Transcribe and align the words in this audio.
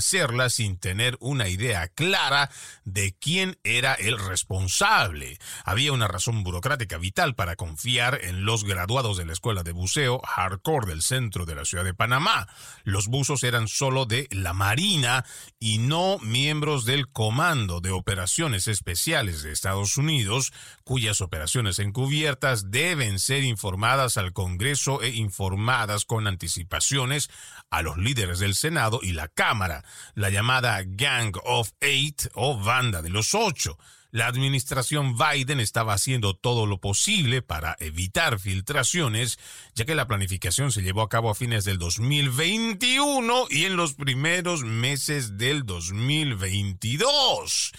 sin 0.50 0.78
tener 0.78 1.16
una 1.22 1.48
idea 1.48 1.88
clara 1.88 2.50
de 2.84 3.16
quién 3.18 3.58
era 3.63 3.94
el 3.94 4.19
responsable. 4.19 5.38
Había 5.63 5.94
una 5.94 6.10
razón 6.10 6.44
burocrática 6.44 6.98
vital 6.98 7.34
para 7.34 7.56
confiar 7.56 8.19
en 8.24 8.44
los 8.44 8.66
graduados 8.66 9.18
de 9.18 9.25
la 9.25 9.31
escuela 9.31 9.63
de 9.63 9.72
buceo 9.72 10.19
hardcore 10.19 10.88
del 10.88 11.02
centro 11.02 11.45
de 11.45 11.56
la 11.56 11.64
ciudad 11.64 11.85
de 11.85 11.94
Panamá. 11.94 12.50
Los 12.83 13.07
buzos 13.07 13.44
eran 13.45 13.69
solo 13.69 14.06
de 14.06 14.28
la 14.31 14.52
Marina 14.52 15.24
y 15.59 15.78
no 15.78 16.18
miembros 16.19 16.83
del 16.83 17.07
Comando 17.07 17.80
de 17.80 17.92
Operaciones 17.92 18.68
Especiales 18.68 19.44
de 19.44 19.54
Estados 19.54 19.95
Unidos, 19.95 20.52
cuyas 20.83 21.21
operaciones 21.21 21.80
encubiertas 21.80 22.69
deben 22.69 23.18
ser 23.18 23.44
informadas 23.44 24.18
al 24.18 24.33
Congreso 24.33 25.02
e 25.02 25.09
informadas 25.12 26.04
con 26.04 26.28
anticipaciones 26.28 27.30
a 27.71 27.81
los 27.81 27.97
líderes 27.97 28.40
del 28.40 28.54
Senado 28.54 28.99
y 29.01 29.13
la 29.13 29.30
Cámara, 29.30 29.83
la 30.13 30.30
llamada 30.30 30.83
Gang 30.85 31.35
of 31.44 31.71
Eight 31.80 32.28
o 32.35 32.59
Banda 32.59 33.01
de 33.01 33.09
los 33.09 33.33
Ocho. 33.33 33.80
La 34.11 34.28
administración 34.28 35.18
Biden 35.18 35.61
estaba 35.61 35.94
haciendo 35.94 36.35
todo 36.35 36.66
lo 36.66 36.81
posible 36.81 37.42
para 37.42 37.78
evitar 37.80 38.40
filtraciones, 38.40 39.40
ya 39.73 39.85
que 39.85 39.95
la 39.95 40.06
planificación 40.06 40.73
se 40.73 40.81
llevó 40.81 41.01
a 41.01 41.07
cabo 41.07 41.30
a 41.30 41.35
fines 41.35 41.63
del 41.63 41.78
2021 41.78 43.45
y 43.49 43.63
en 43.63 43.78
los 43.78 43.94
primeros 43.94 44.63
meses 44.63 45.37
del 45.37 45.66
2022. 45.66 47.71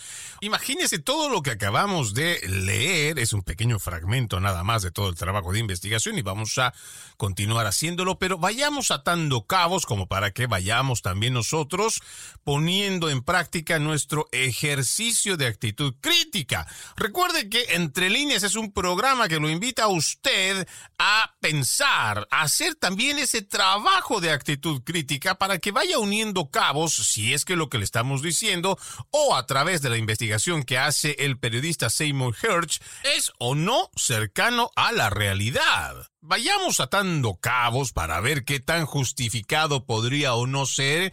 Imagínese 0.45 0.99
todo 0.99 1.29
lo 1.29 1.41
que 1.41 1.53
acabamos 1.53 2.15
de 2.15 2.41
leer, 2.49 3.21
es 3.21 3.33
un 3.33 3.43
pequeño 3.43 3.79
fragmento 3.79 4.41
nada 4.41 4.65
más 4.65 4.83
de 4.83 4.91
todo 4.91 5.09
el 5.09 5.15
trabajo 5.15 5.53
de 5.53 5.61
investigación 5.61 6.19
y 6.19 6.23
vamos 6.23 6.59
a 6.59 6.75
continuar 7.17 7.69
haciéndolo, 7.69 8.19
pero 8.19 8.39
vayamos 8.39 8.91
atando 8.91 9.47
cabos 9.47 9.87
como 9.87 10.09
para 10.09 10.33
que 10.33 10.49
vayamos 10.49 11.01
también 11.01 11.35
nosotros 11.35 12.03
poniendo 12.43 13.09
en 13.09 13.23
práctica 13.23 13.79
nuestro 13.79 14.29
ejercicio 14.33 15.37
de 15.37 15.47
actitud 15.47 15.95
crítica. 16.01 16.67
Recuerde 16.97 17.49
que 17.49 17.63
Entre 17.75 18.11
líneas 18.11 18.43
es 18.43 18.57
un 18.57 18.73
programa 18.73 19.29
que 19.29 19.39
lo 19.39 19.49
invita 19.49 19.85
a 19.85 19.89
usted 19.89 20.67
a 20.99 21.37
pensar, 21.39 22.27
a 22.33 22.43
hacer 22.43 22.75
también 22.75 23.21
ese 23.21 23.43
trabajo 23.43 24.21
de 24.21 24.33
actitud 24.33 24.83
crítica 24.83 25.37
para 25.37 25.59
que 25.59 25.71
vaya 25.71 26.01
uniendo 26.01 26.51
cabos, 26.51 26.95
si 26.95 27.33
es 27.33 27.45
que 27.45 27.55
lo 27.55 27.69
que 27.69 27.79
le 27.79 27.85
estamos 27.85 28.23
diciendo, 28.23 28.77
o 29.13 29.37
a 29.37 29.47
través 29.47 29.83
de 29.83 29.91
la 29.91 29.99
investigación 29.99 30.32
que 30.63 30.79
hace 30.79 31.17
el 31.19 31.39
periodista 31.39 31.91
Seymour 31.91 32.35
Hersh 32.41 32.81
es 33.17 33.33
o 33.39 33.55
no 33.55 33.91
cercano 33.97 34.71
a 34.77 34.93
la 34.93 35.11
realidad. 35.11 36.12
Vayamos 36.25 36.79
atando 36.79 37.35
cabos 37.35 37.93
para 37.93 38.21
ver 38.21 38.45
qué 38.45 38.61
tan 38.61 38.87
justificado 38.87 39.87
podría 39.87 40.35
o 40.35 40.47
no 40.47 40.67
ser 40.67 41.13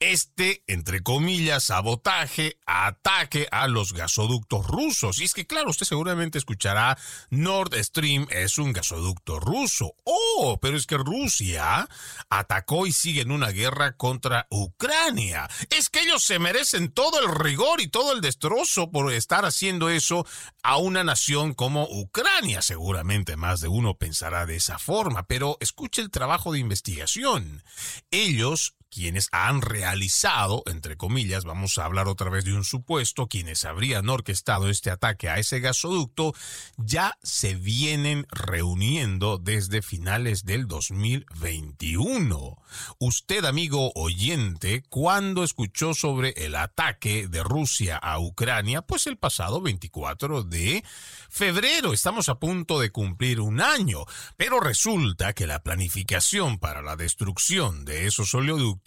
este, 0.00 0.64
entre 0.66 1.02
comillas, 1.02 1.64
sabotaje, 1.64 2.58
ataque 2.66 3.48
a 3.52 3.68
los 3.68 3.94
gasoductos 3.94 4.66
rusos. 4.66 5.18
Y 5.18 5.24
es 5.24 5.32
que, 5.32 5.46
claro, 5.46 5.70
usted 5.70 5.86
seguramente 5.86 6.36
escuchará, 6.36 6.98
Nord 7.30 7.74
Stream 7.82 8.26
es 8.30 8.58
un 8.58 8.74
gasoducto 8.74 9.40
ruso. 9.40 9.94
Oh, 10.04 10.58
pero 10.60 10.76
es 10.76 10.86
que 10.86 10.98
Rusia 10.98 11.88
atacó 12.28 12.86
y 12.86 12.92
sigue 12.92 13.22
en 13.22 13.30
una 13.30 13.52
guerra 13.52 13.96
contra 13.96 14.46
Ucrania. 14.50 15.48
Es 15.70 15.88
que 15.88 16.00
ellos 16.00 16.22
se 16.22 16.38
merecen 16.38 16.92
todo 16.92 17.18
el 17.20 17.34
rigor 17.34 17.80
y 17.80 17.88
todo 17.88 18.12
el 18.12 18.20
destrozo 18.20 18.90
por 18.90 19.10
estar 19.10 19.46
haciendo 19.46 19.88
eso 19.88 20.26
a 20.62 20.76
una 20.76 21.02
nación 21.02 21.54
como 21.54 21.88
Ucrania. 21.90 22.60
Seguramente 22.60 23.36
más 23.36 23.60
de 23.60 23.68
uno 23.68 23.96
pensará 23.96 24.44
de 24.50 24.56
esa 24.56 24.78
forma, 24.78 25.22
pero 25.26 25.56
escuche 25.60 26.02
el 26.02 26.10
trabajo 26.10 26.52
de 26.52 26.58
investigación. 26.58 27.62
Ellos 28.10 28.74
quienes 28.90 29.28
han 29.30 29.62
realizado, 29.62 30.62
entre 30.66 30.96
comillas, 30.96 31.44
vamos 31.44 31.78
a 31.78 31.84
hablar 31.84 32.08
otra 32.08 32.28
vez 32.28 32.44
de 32.44 32.54
un 32.54 32.64
supuesto, 32.64 33.28
quienes 33.28 33.64
habrían 33.64 34.08
orquestado 34.08 34.68
este 34.68 34.90
ataque 34.90 35.28
a 35.28 35.38
ese 35.38 35.60
gasoducto, 35.60 36.34
ya 36.76 37.16
se 37.22 37.54
vienen 37.54 38.26
reuniendo 38.30 39.38
desde 39.38 39.82
finales 39.82 40.44
del 40.44 40.66
2021. 40.66 42.56
Usted, 42.98 43.44
amigo 43.44 43.92
oyente, 43.94 44.82
¿cuándo 44.88 45.44
escuchó 45.44 45.94
sobre 45.94 46.30
el 46.36 46.56
ataque 46.56 47.28
de 47.28 47.42
Rusia 47.42 47.96
a 47.96 48.18
Ucrania? 48.18 48.82
Pues 48.82 49.06
el 49.06 49.16
pasado 49.16 49.60
24 49.60 50.42
de 50.42 50.84
febrero. 51.28 51.92
Estamos 51.92 52.28
a 52.28 52.38
punto 52.38 52.80
de 52.80 52.90
cumplir 52.90 53.40
un 53.40 53.60
año, 53.60 54.04
pero 54.36 54.58
resulta 54.60 55.32
que 55.32 55.46
la 55.46 55.62
planificación 55.62 56.58
para 56.58 56.82
la 56.82 56.96
destrucción 56.96 57.84
de 57.84 58.06
esos 58.06 58.34
oleoductos 58.34 58.79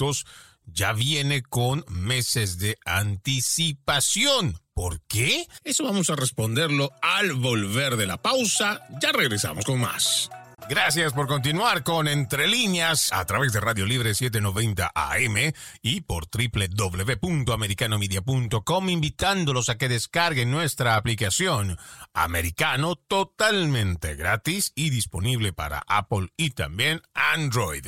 ya 0.66 0.94
viene 0.94 1.42
con 1.42 1.84
meses 1.88 2.58
de 2.58 2.78
anticipación. 2.86 4.60
¿Por 4.74 5.02
qué? 5.02 5.46
Eso 5.64 5.84
vamos 5.84 6.10
a 6.10 6.16
responderlo 6.16 6.92
al 7.02 7.34
volver 7.34 7.98
de 7.98 8.08
la 8.08 8.22
pausa. 8.22 8.82
Ya 9.02 9.12
regresamos 9.12 9.66
con 9.66 9.80
más. 9.80 10.30
Gracias 10.70 11.12
por 11.12 11.28
continuar 11.28 11.84
con 11.84 12.08
Entre 12.08 12.48
Líneas 12.48 13.12
a 13.12 13.26
través 13.26 13.52
de 13.52 13.60
Radio 13.60 13.86
Libre 13.86 14.16
790 14.16 14.94
AM 14.96 15.52
y 15.82 16.00
por 16.02 16.28
www.americanomedia.com 16.28 18.90
invitándolos 18.90 19.68
a 19.68 19.78
que 19.78 19.90
descarguen 19.90 20.52
nuestra 20.52 20.96
aplicación 20.96 21.78
Americano 22.14 22.96
totalmente 22.96 24.16
gratis 24.16 24.72
y 24.76 24.92
disponible 24.92 25.52
para 25.52 25.84
Apple 25.88 26.30
y 26.38 26.52
también 26.52 27.02
Android. 27.16 27.88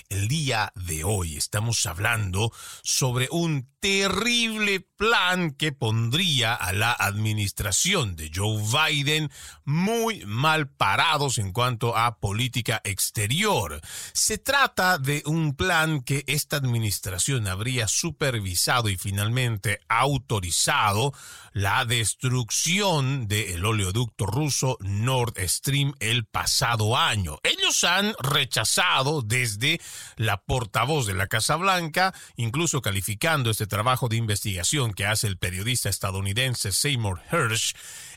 El 0.09 0.27
día 0.27 0.71
de 0.75 1.03
hoy 1.03 1.37
estamos 1.37 1.83
hablando 1.87 2.51
sobre 2.83 3.27
un 3.31 3.67
terrible 3.79 4.81
plan 4.97 5.51
que 5.51 5.71
pondría 5.71 6.53
a 6.53 6.73
la 6.73 6.91
administración 6.91 8.15
de 8.15 8.31
Joe 8.33 8.61
Biden 8.61 9.31
muy 9.63 10.25
mal 10.25 10.69
parados 10.69 11.39
en 11.39 11.51
cuanto 11.51 11.95
a 11.97 12.19
política 12.19 12.34
exterior. 12.83 13.81
Se 14.13 14.37
trata 14.37 14.97
de 14.97 15.23
un 15.25 15.55
plan 15.55 16.01
que 16.01 16.23
esta 16.27 16.57
administración 16.57 17.47
habría 17.47 17.87
supervisado 17.87 18.89
y 18.89 18.97
finalmente 18.97 19.79
autorizado 19.87 21.13
la 21.53 21.85
destrucción 21.85 23.27
del 23.27 23.63
oleoducto 23.65 24.25
ruso 24.25 24.77
Nord 24.81 25.35
Stream 25.47 25.93
el 25.99 26.25
pasado 26.25 26.97
año. 26.97 27.39
Ellos 27.43 27.83
han 27.83 28.13
rechazado 28.19 29.21
desde 29.21 29.79
la 30.17 30.41
portavoz 30.41 31.07
de 31.07 31.13
la 31.13 31.27
Casa 31.27 31.55
Blanca, 31.55 32.13
incluso 32.35 32.81
calificando 32.81 33.49
este 33.49 33.67
trabajo 33.67 34.09
de 34.09 34.17
investigación 34.17 34.93
que 34.93 35.05
hace 35.05 35.27
el 35.27 35.37
periodista 35.37 35.89
estadounidense 35.89 36.71
Seymour 36.71 37.21
Hersh, 37.31 37.73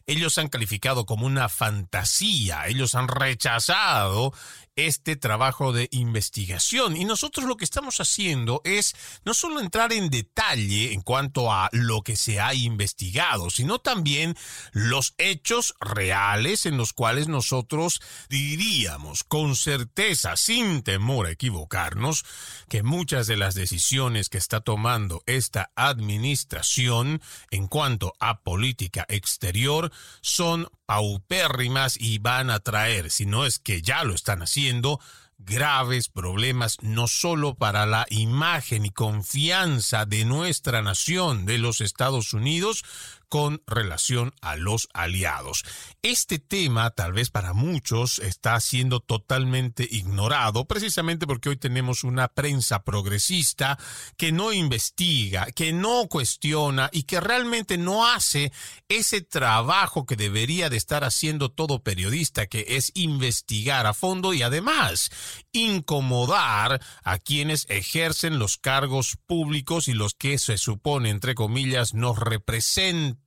ellos 0.09 0.39
han 0.39 0.49
calificado 0.49 1.05
como 1.07 1.27
una 1.27 1.49
fantasía, 1.49 2.67
ellos 2.67 2.95
han 2.95 3.09
rechazado 3.09 4.33
este 4.79 5.17
trabajo 5.17 5.73
de 5.73 5.89
investigación. 5.91 6.97
Y 6.97 7.05
nosotros 7.05 7.47
lo 7.47 7.57
que 7.57 7.65
estamos 7.65 8.01
haciendo 8.01 8.63
es 8.65 8.95
no 9.25 9.35
solo 9.35 9.61
entrar 9.61 9.93
en 9.93 10.09
detalle 10.09 10.93
en 10.93 11.03
cuanto 11.03 11.53
a 11.53 11.69
lo 11.73 12.03
que 12.03 12.17
se 12.17 12.41
ha 12.41 12.55
investigado, 12.55 13.51
sino 13.51 13.81
también 13.81 14.37
los 14.73 15.15
hechos 15.19 15.75
reales 15.81 16.65
en 16.65 16.77
los 16.77 16.93
cuales 16.93 17.29
nosotros 17.29 18.01
diríamos 18.29 19.25
con 19.25 19.57
certeza, 19.57 20.37
sin 20.37 20.83
temor 20.83 21.27
a 21.27 21.33
equivocarnos, 21.33 22.25
que 22.69 22.83
muchas 22.83 23.27
de 23.27 23.37
las 23.37 23.55
decisiones 23.55 24.29
que 24.29 24.39
está 24.39 24.61
tomando 24.61 25.23
esta 25.27 25.73
administración 25.75 27.21
en 27.51 27.67
cuanto 27.67 28.15
a 28.21 28.43
política 28.43 29.05
exterior 29.09 29.93
son 30.21 30.69
paupérrimas 30.89 31.99
y 32.01 32.19
van 32.19 32.49
a 32.49 32.61
traer, 32.61 33.11
si 33.11 33.27
no 33.27 33.45
es 33.45 33.59
que 33.59 33.83
ya 33.83 34.05
lo 34.05 34.15
están 34.15 34.41
haciendo, 34.41 35.01
graves 35.37 36.09
problemas 36.09 36.79
no 36.81 37.09
solo 37.09 37.55
para 37.55 37.85
la 37.85 38.07
imagen 38.09 38.87
y 38.87 38.91
confianza 38.91 40.07
de 40.07 40.25
nuestra 40.25 40.81
nación, 40.81 41.45
de 41.45 41.59
los 41.59 41.83
Estados 41.83 42.33
Unidos, 42.33 42.87
con 43.29 43.63
relación 43.67 44.33
a 44.41 44.57
los 44.57 44.89
aliados. 44.93 45.65
Este 46.03 46.39
tema 46.39 46.91
tal 46.91 47.13
vez 47.13 47.31
para 47.31 47.53
muchos 47.53 48.19
está 48.19 48.59
siendo 48.61 49.01
totalmente 49.01 49.87
ignorado 49.91 50.67
precisamente 50.67 51.27
porque 51.27 51.49
hoy 51.51 51.57
tenemos 51.57 52.05
una 52.05 52.29
prensa 52.29 52.83
progresista 52.83 53.79
que 54.17 54.33
no 54.33 54.53
investiga, 54.53 55.47
que 55.53 55.73
no 55.73 56.07
cuestiona 56.09 56.91
y 56.93 57.05
que 57.05 57.21
realmente 57.21 57.79
no 57.79 58.07
hace 58.07 58.53
ese 58.89 59.21
trabajo 59.21 60.07
que 60.07 60.17
debería 60.17 60.71
de 60.71 60.77
estar 60.77 61.05
haciendo 61.05 61.51
todo 61.51 61.83
periodista, 61.83 62.47
que 62.47 62.65
es 62.69 62.93
investigar 62.95 63.87
a 63.87 63.95
fondo 63.95 64.33
y 64.35 64.43
además 64.43 65.11
incomodar 65.53 66.81
a 67.03 67.19
quienes 67.19 67.67
ejercen 67.69 68.39
los 68.39 68.57
cargos 68.57 69.17
públicos 69.27 69.89
y 69.89 69.95
los 69.95 70.15
que 70.15 70.39
se 70.39 70.59
supone, 70.59 71.11
entre 71.11 71.35
comillas, 71.35 71.95
nos 71.95 72.19
representan. 72.19 73.18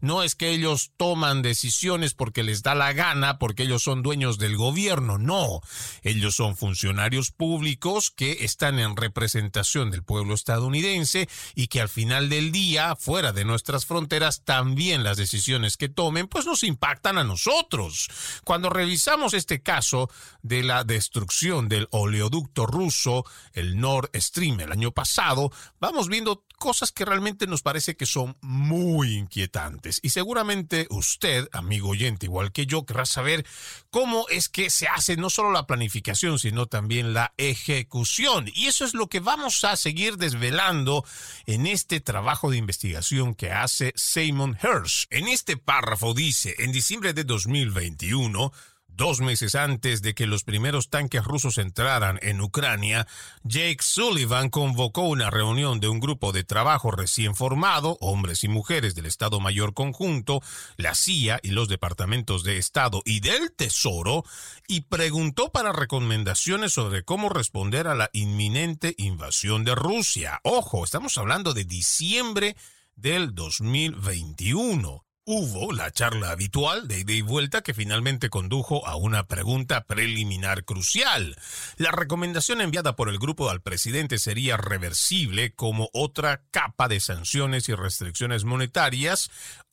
No 0.00 0.22
es 0.22 0.34
que 0.34 0.50
ellos 0.50 0.90
toman 0.96 1.42
decisiones 1.42 2.14
porque 2.14 2.42
les 2.42 2.62
da 2.62 2.74
la 2.74 2.92
gana, 2.92 3.38
porque 3.38 3.62
ellos 3.62 3.82
son 3.82 4.02
dueños 4.02 4.38
del 4.38 4.56
gobierno, 4.56 5.18
no. 5.18 5.60
Ellos 6.02 6.34
son 6.34 6.56
funcionarios 6.56 7.30
públicos 7.30 8.10
que 8.10 8.44
están 8.44 8.78
en 8.78 8.96
representación 8.96 9.90
del 9.90 10.02
pueblo 10.02 10.34
estadounidense 10.34 11.28
y 11.54 11.68
que 11.68 11.80
al 11.80 11.88
final 11.88 12.28
del 12.28 12.50
día, 12.50 12.96
fuera 12.96 13.32
de 13.32 13.44
nuestras 13.44 13.86
fronteras, 13.86 14.42
también 14.44 15.04
las 15.04 15.16
decisiones 15.16 15.76
que 15.76 15.88
tomen, 15.88 16.26
pues 16.26 16.46
nos 16.46 16.62
impactan 16.64 17.18
a 17.18 17.24
nosotros. 17.24 18.08
Cuando 18.44 18.70
revisamos 18.70 19.34
este 19.34 19.62
caso 19.62 20.10
de 20.42 20.62
la 20.62 20.84
destrucción 20.84 21.68
del 21.68 21.88
oleoducto 21.90 22.66
ruso, 22.66 23.24
el 23.52 23.78
Nord 23.78 24.10
Stream, 24.14 24.60
el 24.60 24.72
año 24.72 24.90
pasado, 24.90 25.52
vamos 25.80 26.08
viendo 26.08 26.44
cosas 26.58 26.90
que 26.92 27.04
realmente 27.04 27.46
nos 27.46 27.62
parece 27.62 27.96
que 27.96 28.06
son 28.06 28.36
muy 28.40 28.85
inquietantes. 29.04 30.00
Y 30.02 30.10
seguramente 30.10 30.86
usted, 30.90 31.48
amigo 31.52 31.90
oyente, 31.90 32.26
igual 32.26 32.52
que 32.52 32.66
yo, 32.66 32.84
querrá 32.84 33.06
saber 33.06 33.46
cómo 33.90 34.26
es 34.28 34.48
que 34.48 34.70
se 34.70 34.88
hace 34.88 35.16
no 35.16 35.30
solo 35.30 35.52
la 35.52 35.66
planificación, 35.66 36.38
sino 36.38 36.66
también 36.66 37.14
la 37.14 37.32
ejecución. 37.36 38.50
Y 38.54 38.66
eso 38.66 38.84
es 38.84 38.94
lo 38.94 39.08
que 39.08 39.20
vamos 39.20 39.64
a 39.64 39.76
seguir 39.76 40.16
desvelando 40.16 41.04
en 41.46 41.66
este 41.66 42.00
trabajo 42.00 42.50
de 42.50 42.58
investigación 42.58 43.34
que 43.34 43.52
hace 43.52 43.92
Simon 43.96 44.58
Hirsch. 44.62 45.06
En 45.10 45.28
este 45.28 45.56
párrafo 45.56 46.14
dice, 46.14 46.54
en 46.58 46.72
diciembre 46.72 47.12
de 47.12 47.24
2021, 47.24 48.52
Dos 48.96 49.20
meses 49.20 49.54
antes 49.54 50.00
de 50.00 50.14
que 50.14 50.26
los 50.26 50.42
primeros 50.42 50.88
tanques 50.88 51.22
rusos 51.22 51.58
entraran 51.58 52.18
en 52.22 52.40
Ucrania, 52.40 53.06
Jake 53.42 53.82
Sullivan 53.82 54.48
convocó 54.48 55.02
una 55.02 55.28
reunión 55.28 55.80
de 55.80 55.88
un 55.88 56.00
grupo 56.00 56.32
de 56.32 56.44
trabajo 56.44 56.90
recién 56.90 57.34
formado, 57.34 57.98
hombres 58.00 58.42
y 58.42 58.48
mujeres 58.48 58.94
del 58.94 59.04
Estado 59.04 59.38
Mayor 59.38 59.74
Conjunto, 59.74 60.40
la 60.78 60.94
CIA 60.94 61.40
y 61.42 61.50
los 61.50 61.68
departamentos 61.68 62.42
de 62.42 62.56
Estado 62.56 63.02
y 63.04 63.20
del 63.20 63.52
Tesoro, 63.52 64.24
y 64.66 64.80
preguntó 64.80 65.52
para 65.52 65.72
recomendaciones 65.72 66.72
sobre 66.72 67.02
cómo 67.02 67.28
responder 67.28 67.88
a 67.88 67.94
la 67.94 68.08
inminente 68.14 68.94
invasión 68.96 69.64
de 69.64 69.74
Rusia. 69.74 70.40
Ojo, 70.42 70.84
estamos 70.84 71.18
hablando 71.18 71.52
de 71.52 71.64
diciembre 71.64 72.56
del 72.94 73.34
2021. 73.34 75.05
Hubo 75.28 75.72
la 75.72 75.90
charla 75.90 76.30
habitual 76.30 76.86
de 76.86 77.00
ida 77.00 77.12
y 77.12 77.20
vuelta 77.20 77.60
que 77.60 77.74
finalmente 77.74 78.30
condujo 78.30 78.86
a 78.86 78.94
una 78.94 79.26
pregunta 79.26 79.84
preliminar 79.84 80.64
crucial. 80.64 81.36
La 81.78 81.90
recomendación 81.90 82.60
enviada 82.60 82.94
por 82.94 83.08
el 83.08 83.18
grupo 83.18 83.50
al 83.50 83.60
presidente 83.60 84.20
sería 84.20 84.56
reversible 84.56 85.52
como 85.52 85.90
otra 85.92 86.42
capa 86.52 86.86
de 86.86 87.00
sanciones 87.00 87.68
y 87.68 87.74
restricciones 87.74 88.44
monetarias 88.44 89.28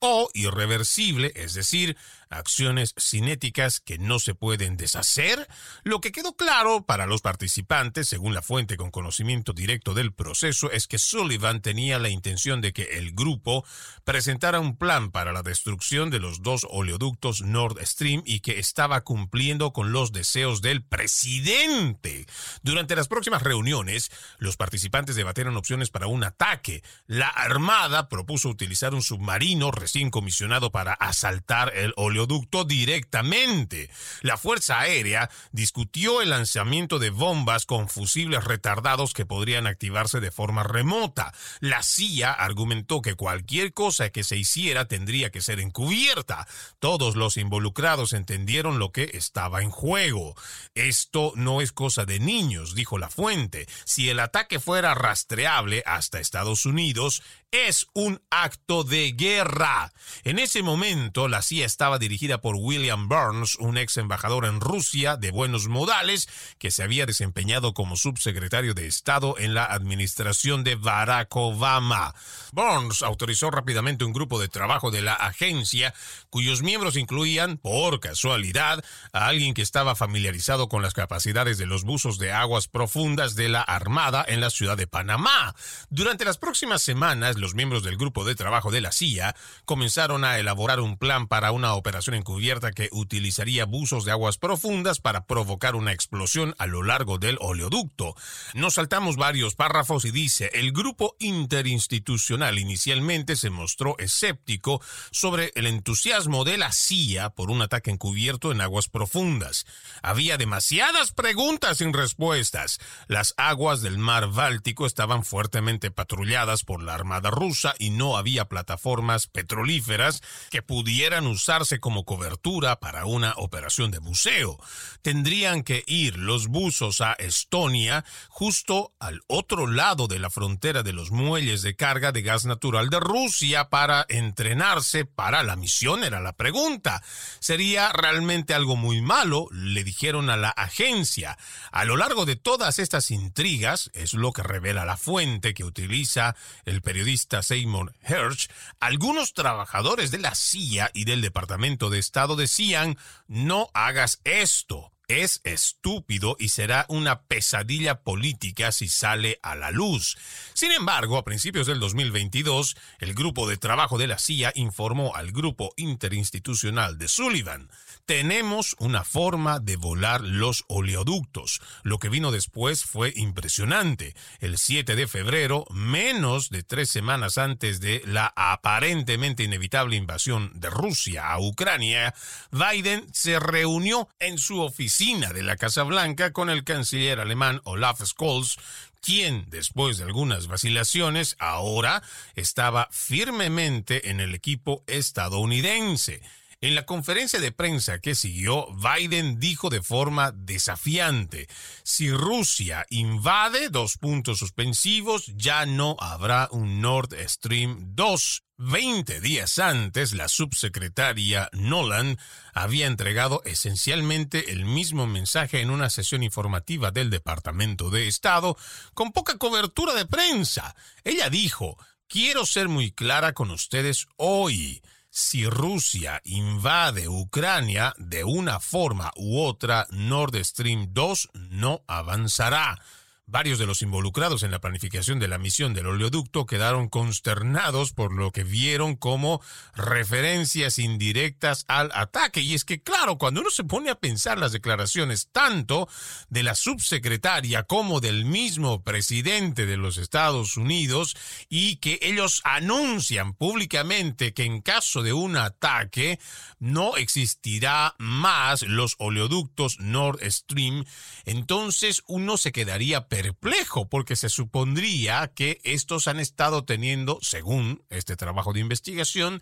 o 0.05 0.29
irreversible, 0.33 1.31
es 1.33 1.53
decir, 1.53 1.95
acciones 2.29 2.93
cinéticas 2.99 3.79
que 3.79 3.97
no 3.97 4.19
se 4.19 4.35
pueden 4.35 4.75
deshacer, 4.75 5.47
lo 5.83 6.01
que 6.01 6.11
quedó 6.11 6.35
claro 6.35 6.85
para 6.85 7.05
los 7.05 7.21
participantes, 7.21 8.09
según 8.09 8.33
la 8.33 8.41
fuente 8.41 8.75
con 8.75 8.91
conocimiento 8.91 9.53
directo 9.53 9.93
del 9.93 10.11
proceso, 10.11 10.69
es 10.71 10.87
que 10.87 10.99
Sullivan 10.99 11.61
tenía 11.61 11.99
la 11.99 12.09
intención 12.09 12.59
de 12.59 12.73
que 12.73 12.83
el 12.97 13.13
grupo 13.13 13.63
presentara 14.03 14.59
un 14.59 14.75
plan 14.75 15.09
para 15.11 15.31
la 15.31 15.41
destrucción 15.41 16.09
de 16.09 16.19
los 16.19 16.41
dos 16.41 16.67
oleoductos 16.69 17.41
Nord 17.41 17.79
Stream 17.85 18.23
y 18.25 18.41
que 18.41 18.59
estaba 18.59 19.05
cumpliendo 19.05 19.71
con 19.71 19.93
los 19.93 20.11
deseos 20.11 20.61
del 20.61 20.83
presidente. 20.83 22.25
Durante 22.61 22.97
las 22.97 23.07
próximas 23.07 23.43
reuniones, 23.43 24.11
los 24.37 24.57
participantes 24.57 25.15
debatieron 25.15 25.55
opciones 25.55 25.89
para 25.89 26.07
un 26.07 26.25
ataque. 26.25 26.83
La 27.07 27.29
Armada 27.29 28.09
propuso 28.09 28.49
utilizar 28.49 28.93
un 28.93 29.01
submarino 29.01 29.71
comisionado 30.09 30.71
para 30.71 30.93
asaltar 30.93 31.71
el 31.75 31.93
oleoducto 31.95 32.63
directamente. 32.65 33.89
La 34.21 34.37
Fuerza 34.37 34.79
Aérea 34.79 35.29
discutió 35.51 36.21
el 36.21 36.31
lanzamiento 36.31 36.99
de 36.99 37.11
bombas 37.11 37.65
con 37.65 37.89
fusibles 37.89 38.43
retardados 38.43 39.13
que 39.13 39.25
podrían 39.25 39.67
activarse 39.67 40.19
de 40.19 40.31
forma 40.31 40.63
remota. 40.63 41.33
La 41.59 41.83
CIA 41.83 42.31
argumentó 42.31 43.01
que 43.01 43.15
cualquier 43.15 43.73
cosa 43.73 44.09
que 44.09 44.23
se 44.23 44.37
hiciera 44.37 44.87
tendría 44.87 45.29
que 45.29 45.41
ser 45.41 45.59
encubierta. 45.59 46.47
Todos 46.79 47.15
los 47.15 47.37
involucrados 47.37 48.13
entendieron 48.13 48.79
lo 48.79 48.91
que 48.91 49.11
estaba 49.13 49.61
en 49.61 49.69
juego. 49.69 50.35
Esto 50.73 51.33
no 51.35 51.61
es 51.61 51.71
cosa 51.71 52.05
de 52.05 52.19
niños, 52.19 52.73
dijo 52.73 52.97
la 52.97 53.09
fuente. 53.09 53.67
Si 53.85 54.09
el 54.09 54.19
ataque 54.19 54.59
fuera 54.59 54.95
rastreable 54.95 55.83
hasta 55.85 56.19
Estados 56.19 56.65
Unidos, 56.65 57.21
es 57.53 57.85
un 57.93 58.19
acto 58.31 58.83
de 58.83 59.11
guerra. 59.11 59.93
En 60.23 60.39
ese 60.39 60.63
momento, 60.63 61.27
la 61.27 61.43
CIA 61.43 61.67
estaba 61.67 61.99
dirigida 61.99 62.41
por 62.41 62.55
William 62.55 63.07
Burns, 63.07 63.55
un 63.59 63.77
ex 63.77 63.97
embajador 63.97 64.45
en 64.45 64.59
Rusia 64.59 65.17
de 65.17 65.29
buenos 65.29 65.67
modales, 65.67 66.27
que 66.57 66.71
se 66.71 66.81
había 66.81 67.05
desempeñado 67.05 67.75
como 67.75 67.95
subsecretario 67.95 68.73
de 68.73 68.87
Estado 68.87 69.35
en 69.37 69.53
la 69.53 69.65
administración 69.65 70.63
de 70.63 70.75
Barack 70.75 71.35
Obama. 71.35 72.15
Burns 72.51 73.03
autorizó 73.03 73.51
rápidamente 73.51 74.03
un 74.03 74.13
grupo 74.13 74.39
de 74.41 74.47
trabajo 74.47 74.89
de 74.89 75.03
la 75.03 75.13
agencia, 75.13 75.93
cuyos 76.31 76.63
miembros 76.63 76.97
incluían, 76.97 77.57
por 77.57 77.99
casualidad, 77.99 78.83
a 79.11 79.27
alguien 79.27 79.53
que 79.53 79.61
estaba 79.61 79.95
familiarizado 79.95 80.69
con 80.69 80.81
las 80.81 80.95
capacidades 80.95 81.59
de 81.59 81.67
los 81.67 81.83
buzos 81.83 82.17
de 82.17 82.31
aguas 82.31 82.67
profundas 82.67 83.35
de 83.35 83.49
la 83.49 83.61
Armada 83.61 84.25
en 84.27 84.41
la 84.41 84.49
ciudad 84.49 84.75
de 84.75 84.87
Panamá. 84.87 85.53
Durante 85.91 86.25
las 86.25 86.39
próximas 86.39 86.81
semanas, 86.81 87.37
los 87.43 87.55
miembros 87.55 87.83
del 87.83 87.97
grupo 87.97 88.23
de 88.23 88.35
trabajo 88.35 88.71
de 88.71 88.79
la 88.79 88.93
CIA 88.93 89.35
comenzaron 89.65 90.23
a 90.23 90.39
elaborar 90.39 90.79
un 90.79 90.97
plan 90.97 91.27
para 91.27 91.51
una 91.51 91.73
operación 91.73 92.15
encubierta 92.15 92.71
que 92.71 92.87
utilizaría 92.93 93.65
buzos 93.65 94.05
de 94.05 94.11
aguas 94.11 94.37
profundas 94.37 95.01
para 95.01 95.25
provocar 95.25 95.75
una 95.75 95.91
explosión 95.91 96.55
a 96.57 96.67
lo 96.67 96.83
largo 96.83 97.17
del 97.17 97.37
oleoducto. 97.41 98.15
Nos 98.53 98.75
saltamos 98.75 99.17
varios 99.17 99.55
párrafos 99.55 100.05
y 100.05 100.11
dice, 100.11 100.51
el 100.53 100.71
grupo 100.71 101.17
interinstitucional 101.19 102.57
inicialmente 102.59 103.35
se 103.35 103.49
mostró 103.49 103.97
escéptico 103.99 104.81
sobre 105.11 105.51
el 105.55 105.67
entusiasmo 105.67 106.45
de 106.45 106.57
la 106.57 106.71
CIA 106.71 107.31
por 107.31 107.51
un 107.51 107.61
ataque 107.61 107.91
encubierto 107.91 108.53
en 108.53 108.61
aguas 108.61 108.87
profundas. 108.87 109.65
Había 110.01 110.37
demasiadas 110.37 111.11
preguntas 111.11 111.79
sin 111.79 111.91
respuestas. 111.91 112.79
Las 113.07 113.33
aguas 113.35 113.81
del 113.81 113.97
mar 113.97 114.29
Báltico 114.29 114.85
estaban 114.85 115.25
fuertemente 115.25 115.91
patrulladas 115.91 116.63
por 116.63 116.81
la 116.81 116.93
Armada 116.93 117.32
rusa 117.33 117.75
y 117.79 117.89
no 117.89 118.17
había 118.17 118.45
plataformas 118.45 119.27
petrolíferas 119.27 120.21
que 120.49 120.61
pudieran 120.61 121.27
usarse 121.27 121.79
como 121.79 122.05
cobertura 122.05 122.79
para 122.79 123.05
una 123.05 123.33
operación 123.37 123.91
de 123.91 123.99
buceo. 123.99 124.59
Tendrían 125.01 125.63
que 125.63 125.83
ir 125.87 126.17
los 126.17 126.47
buzos 126.47 127.01
a 127.01 127.13
Estonia, 127.13 128.05
justo 128.29 128.93
al 128.99 129.21
otro 129.27 129.67
lado 129.67 130.07
de 130.07 130.19
la 130.19 130.29
frontera 130.29 130.83
de 130.83 130.93
los 130.93 131.11
muelles 131.11 131.61
de 131.61 131.75
carga 131.75 132.11
de 132.11 132.21
gas 132.21 132.45
natural 132.45 132.89
de 132.89 132.99
Rusia 132.99 133.69
para 133.69 134.05
entrenarse 134.09 135.05
para 135.05 135.43
la 135.43 135.55
misión, 135.55 136.03
era 136.03 136.19
la 136.19 136.33
pregunta. 136.33 137.03
¿Sería 137.39 137.91
realmente 137.91 138.53
algo 138.53 138.75
muy 138.75 139.01
malo? 139.01 139.47
Le 139.51 139.83
dijeron 139.83 140.29
a 140.29 140.37
la 140.37 140.49
agencia. 140.49 141.37
A 141.71 141.85
lo 141.85 141.97
largo 141.97 142.25
de 142.25 142.35
todas 142.35 142.79
estas 142.79 143.11
intrigas, 143.11 143.89
es 143.93 144.13
lo 144.13 144.31
que 144.31 144.43
revela 144.43 144.85
la 144.85 144.97
fuente 144.97 145.53
que 145.53 145.63
utiliza 145.63 146.35
el 146.65 146.81
periodista 146.81 147.22
Seymour 147.41 147.93
Hersh, 148.03 148.49
algunos 148.79 149.33
trabajadores 149.33 150.11
de 150.11 150.19
la 150.19 150.35
CIA 150.35 150.91
y 150.93 151.05
del 151.05 151.21
Departamento 151.21 151.89
de 151.89 151.99
Estado 151.99 152.35
decían, 152.35 152.97
no 153.27 153.69
hagas 153.73 154.21
esto. 154.23 154.92
Es 155.07 155.41
estúpido 155.43 156.35
y 156.39 156.49
será 156.49 156.85
una 156.89 157.23
pesadilla 157.23 158.01
política 158.01 158.71
si 158.71 158.87
sale 158.87 159.39
a 159.41 159.55
la 159.55 159.71
luz. 159.71 160.17
Sin 160.53 160.71
embargo, 160.71 161.17
a 161.17 161.23
principios 161.23 161.67
del 161.67 161.79
2022, 161.79 162.75
el 162.99 163.13
grupo 163.13 163.47
de 163.47 163.57
trabajo 163.57 163.97
de 163.97 164.07
la 164.07 164.17
CIA 164.17 164.51
informó 164.55 165.15
al 165.15 165.31
grupo 165.31 165.73
interinstitucional 165.77 166.97
de 166.97 167.07
Sullivan 167.07 167.69
tenemos 168.05 168.75
una 168.79 169.05
forma 169.05 169.59
de 169.59 169.77
volar 169.77 170.21
los 170.21 170.65
oleoductos. 170.67 171.61
Lo 171.83 171.99
que 171.99 172.09
vino 172.09 172.31
después 172.31 172.83
fue 172.83 173.13
impresionante. 173.15 174.13
El 174.39 174.57
7 174.57 174.97
de 174.97 175.07
febrero, 175.07 175.65
menos 175.71 176.49
de 176.49 176.63
tres 176.63 176.89
semanas 176.89 177.37
antes 177.37 177.79
de 177.79 178.01
la 178.05 178.33
aparentemente 178.35 179.43
inevitable 179.43 179.95
invasión 179.95 180.51
de 180.55 180.69
Rusia 180.69 181.31
a 181.31 181.39
Ucrania, 181.39 182.13
Biden 182.51 183.07
se 183.13 183.39
reunió 183.39 184.09
en 184.19 184.37
su 184.37 184.59
oficina 184.59 185.02
de 185.03 185.43
la 185.43 185.57
Casa 185.57 185.83
Blanca 185.83 186.31
con 186.31 186.49
el 186.49 186.63
canciller 186.63 187.19
alemán 187.19 187.59
Olaf 187.65 188.01
Scholz, 188.05 188.55
quien, 189.01 189.45
después 189.49 189.97
de 189.97 190.05
algunas 190.05 190.47
vacilaciones, 190.47 191.35
ahora 191.39 192.01
estaba 192.35 192.87
firmemente 192.89 194.09
en 194.09 194.21
el 194.21 194.33
equipo 194.33 194.81
estadounidense. 194.87 196.21
En 196.61 196.73
la 196.73 196.85
conferencia 196.85 197.41
de 197.41 197.51
prensa 197.51 197.99
que 197.99 198.15
siguió, 198.15 198.67
Biden 198.75 199.41
dijo 199.41 199.69
de 199.69 199.81
forma 199.81 200.31
desafiante, 200.31 201.49
si 201.83 202.09
Rusia 202.09 202.85
invade 202.89 203.67
dos 203.67 203.97
puntos 203.97 204.39
suspensivos, 204.39 205.33
ya 205.35 205.65
no 205.65 205.97
habrá 205.99 206.47
un 206.49 206.79
Nord 206.79 207.13
Stream 207.27 207.93
2. 207.93 208.43
Veinte 208.65 209.19
días 209.19 209.59
antes, 209.59 210.13
la 210.13 210.29
subsecretaria 210.29 211.49
Nolan 211.51 212.17
había 212.53 212.87
entregado 212.87 213.41
esencialmente 213.43 214.53
el 214.53 214.63
mismo 214.63 215.05
mensaje 215.05 215.59
en 215.59 215.69
una 215.69 215.89
sesión 215.89 216.23
informativa 216.23 216.89
del 216.89 217.09
Departamento 217.09 217.89
de 217.89 218.07
Estado, 218.07 218.55
con 218.93 219.11
poca 219.11 219.37
cobertura 219.37 219.93
de 219.93 220.05
prensa. 220.05 220.77
Ella 221.03 221.29
dijo, 221.29 221.77
quiero 222.07 222.45
ser 222.45 222.69
muy 222.69 222.93
clara 222.93 223.33
con 223.33 223.51
ustedes 223.51 224.07
hoy 224.15 224.81
si 225.09 225.45
Rusia 225.45 226.21
invade 226.23 227.09
Ucrania 227.09 227.93
de 227.97 228.23
una 228.23 228.61
forma 228.61 229.11
u 229.17 229.41
otra, 229.41 229.87
Nord 229.91 230.41
Stream 230.41 230.93
2 230.93 231.31
no 231.49 231.83
avanzará. 231.85 232.79
Varios 233.25 233.57
de 233.57 233.65
los 233.65 233.81
involucrados 233.81 234.43
en 234.43 234.51
la 234.51 234.59
planificación 234.59 235.17
de 235.17 235.29
la 235.29 235.37
misión 235.37 235.73
del 235.73 235.87
oleoducto 235.87 236.45
quedaron 236.45 236.89
consternados 236.89 237.93
por 237.93 238.13
lo 238.13 238.31
que 238.31 238.43
vieron 238.43 238.97
como 238.97 239.41
referencias 239.75 240.77
indirectas 240.77 241.63
al 241.69 241.89
ataque. 241.95 242.41
Y 242.41 242.53
es 242.53 242.65
que, 242.65 242.83
claro, 242.83 243.17
cuando 243.17 243.39
uno 243.39 243.49
se 243.49 243.63
pone 243.63 243.89
a 243.89 243.95
pensar 243.95 244.37
las 244.37 244.51
declaraciones 244.51 245.29
tanto 245.31 245.87
de 246.29 246.43
la 246.43 246.53
subsecretaria 246.53 247.63
como 247.63 248.01
del 248.01 248.25
mismo 248.25 248.83
presidente 248.83 249.65
de 249.65 249.77
los 249.77 249.97
Estados 249.97 250.57
Unidos 250.57 251.15
y 251.47 251.77
que 251.77 251.99
ellos 252.01 252.41
anuncian 252.43 253.33
públicamente 253.33 254.33
que 254.33 254.43
en 254.43 254.61
caso 254.61 255.01
de 255.01 255.13
un 255.13 255.37
ataque 255.37 256.19
no 256.59 256.97
existirá 256.97 257.95
más 257.99 258.63
los 258.63 258.95
oleoductos 258.99 259.79
Nord 259.79 260.19
Stream, 260.29 260.83
entonces 261.23 262.03
uno 262.05 262.35
se 262.35 262.51
quedaría 262.51 263.07
perplejo 263.13 263.87
porque 263.87 264.15
se 264.15 264.27
supondría 264.27 265.31
que 265.35 265.59
estos 265.63 266.07
han 266.07 266.19
estado 266.19 266.65
teniendo, 266.65 267.19
según 267.21 267.83
este 267.91 268.15
trabajo 268.15 268.53
de 268.53 268.59
investigación, 268.59 269.39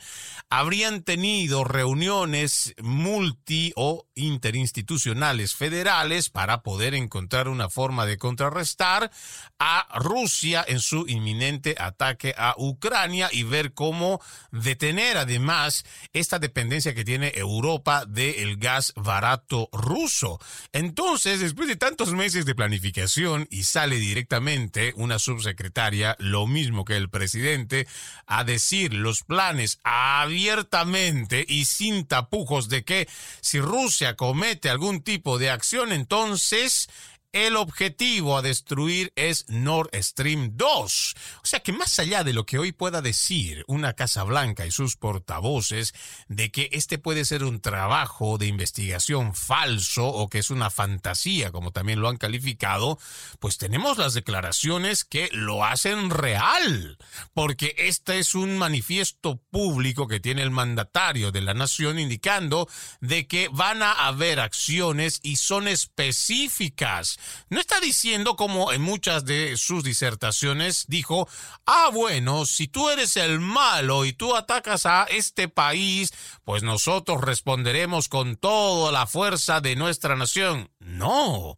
habrían 0.50 1.04
tenido 1.04 1.64
reuniones 1.64 2.74
multi 2.82 3.72
o 3.78 4.08
interinstitucionales 4.14 5.56
federales 5.56 6.30
para 6.30 6.64
poder 6.64 6.96
encontrar 6.96 7.48
una 7.48 7.70
forma 7.70 8.06
de 8.06 8.18
contrarrestar 8.18 9.10
a 9.58 9.88
Rusia 10.00 10.66
en 10.68 10.80
su 10.80 11.08
inminente 11.08 11.76
ataque 11.78 12.34
a 12.38 12.56
Ucrania 12.58 13.30
y 13.32 13.44
ver 13.44 13.74
cómo 13.74 14.22
detener 14.52 15.18
además 15.18 15.86
esta 16.12 16.40
dependencia 16.40 16.94
que 16.94 17.06
tiene 17.06 17.32
Europa 17.36 18.06
del 18.06 18.58
gas 18.58 18.92
barato 18.98 19.70
ruso. 19.72 20.40
Entonces, 20.74 21.40
después 21.40 21.70
de 21.70 21.78
tantos 21.78 22.12
meses 22.14 22.46
de 22.46 22.56
planificación 22.56 23.48
y 23.50 23.61
sale 23.64 23.98
directamente 23.98 24.94
una 24.96 25.20
subsecretaria, 25.20 26.16
lo 26.20 26.48
mismo 26.48 26.86
que 26.86 26.98
el 26.98 27.10
presidente, 27.10 27.88
a 28.26 28.44
decir 28.44 28.94
los 28.94 29.24
planes 29.24 29.80
abiertamente 29.84 31.46
y 31.48 31.66
sin 31.66 32.06
tapujos 32.06 32.70
de 32.70 32.84
que 32.84 33.08
si 33.42 33.60
Rusia 33.60 34.16
comete 34.16 34.70
algún 34.70 35.02
tipo 35.02 35.38
de 35.38 35.50
acción, 35.50 35.92
entonces 35.92 36.90
el 37.34 37.56
objetivo 37.56 38.38
a 38.38 38.42
destruir 38.42 39.14
es 39.16 39.46
Nord 39.48 39.90
Stream 39.94 40.52
2. 40.56 41.16
O 41.44 41.46
sea 41.46 41.62
que 41.62 41.72
más 41.72 41.98
allá 42.00 42.24
de 42.24 42.34
lo 42.34 42.46
que 42.46 42.60
hoy 42.60 42.72
pueda 42.72 43.02
decir 43.02 43.64
una 43.68 43.94
Casa 43.94 44.24
Blanca 44.24 44.66
y 44.66 44.72
sus 44.72 44.98
portavoces 44.98 45.94
de 46.28 46.52
que 46.52 46.70
este 46.74 46.98
puede 46.98 47.24
ser 47.26 47.44
un 47.44 47.62
trabajo 47.62 48.38
de 48.38 48.48
investigación 48.48 49.34
falso 49.34 50.08
o 50.08 50.30
que 50.30 50.40
es 50.40 50.50
una 50.50 50.70
fantasía, 50.70 51.52
como 51.52 51.72
también 51.72 52.02
lo 52.02 52.10
han 52.10 52.18
calificado, 52.18 53.00
pues 53.40 53.58
tenemos 53.58 53.98
las 53.98 54.14
declaraciones 54.14 55.06
que 55.06 55.30
lo 55.32 55.64
hacen 55.64 56.10
real, 56.10 56.98
porque 57.34 57.76
este 57.78 58.20
es 58.20 58.36
un 58.36 58.58
manifiesto 58.58 59.42
público 59.50 60.08
que 60.08 60.20
tiene 60.20 60.42
el 60.42 60.52
mandatario 60.52 61.32
de 61.32 61.42
la 61.42 61.54
nación 61.54 62.00
indicando 62.00 62.68
de 63.00 63.28
que 63.28 63.50
van 63.52 63.84
a 63.84 64.08
haber 64.08 64.40
acciones 64.40 65.20
y 65.24 65.38
son 65.38 65.68
específicas 65.68 67.20
no 67.50 67.60
está 67.60 67.80
diciendo 67.80 68.36
como 68.36 68.72
en 68.72 68.82
muchas 68.82 69.26
de 69.26 69.58
sus 69.58 69.84
disertaciones 69.84 70.86
dijo, 70.88 71.28
ah, 71.66 71.90
bueno, 71.94 72.46
si 72.46 72.68
tú 72.68 72.90
eres 72.90 73.18
el 73.18 73.40
malo 73.40 74.06
y 74.06 74.14
tú 74.14 74.36
atacas 74.36 74.86
a 74.86 75.04
este 75.06 75.48
país, 75.48 76.14
pues 76.44 76.64
nosotros 76.64 77.22
responderemos 77.22 78.08
con 78.10 78.36
toda 78.36 78.92
la 78.92 79.08
fuerza 79.08 79.62
de 79.62 79.76
nuestra 79.76 80.16
nación. 80.16 80.70
No, 80.80 81.56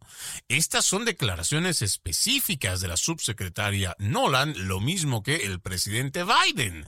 estas 0.48 0.84
son 0.84 1.04
declaraciones 1.04 1.82
específicas 1.82 2.80
de 2.80 2.88
la 2.88 2.96
subsecretaria 2.96 3.94
Nolan, 3.98 4.54
lo 4.68 4.80
mismo 4.80 5.22
que 5.22 5.36
el 5.36 5.60
presidente 5.60 6.24
Biden. 6.24 6.86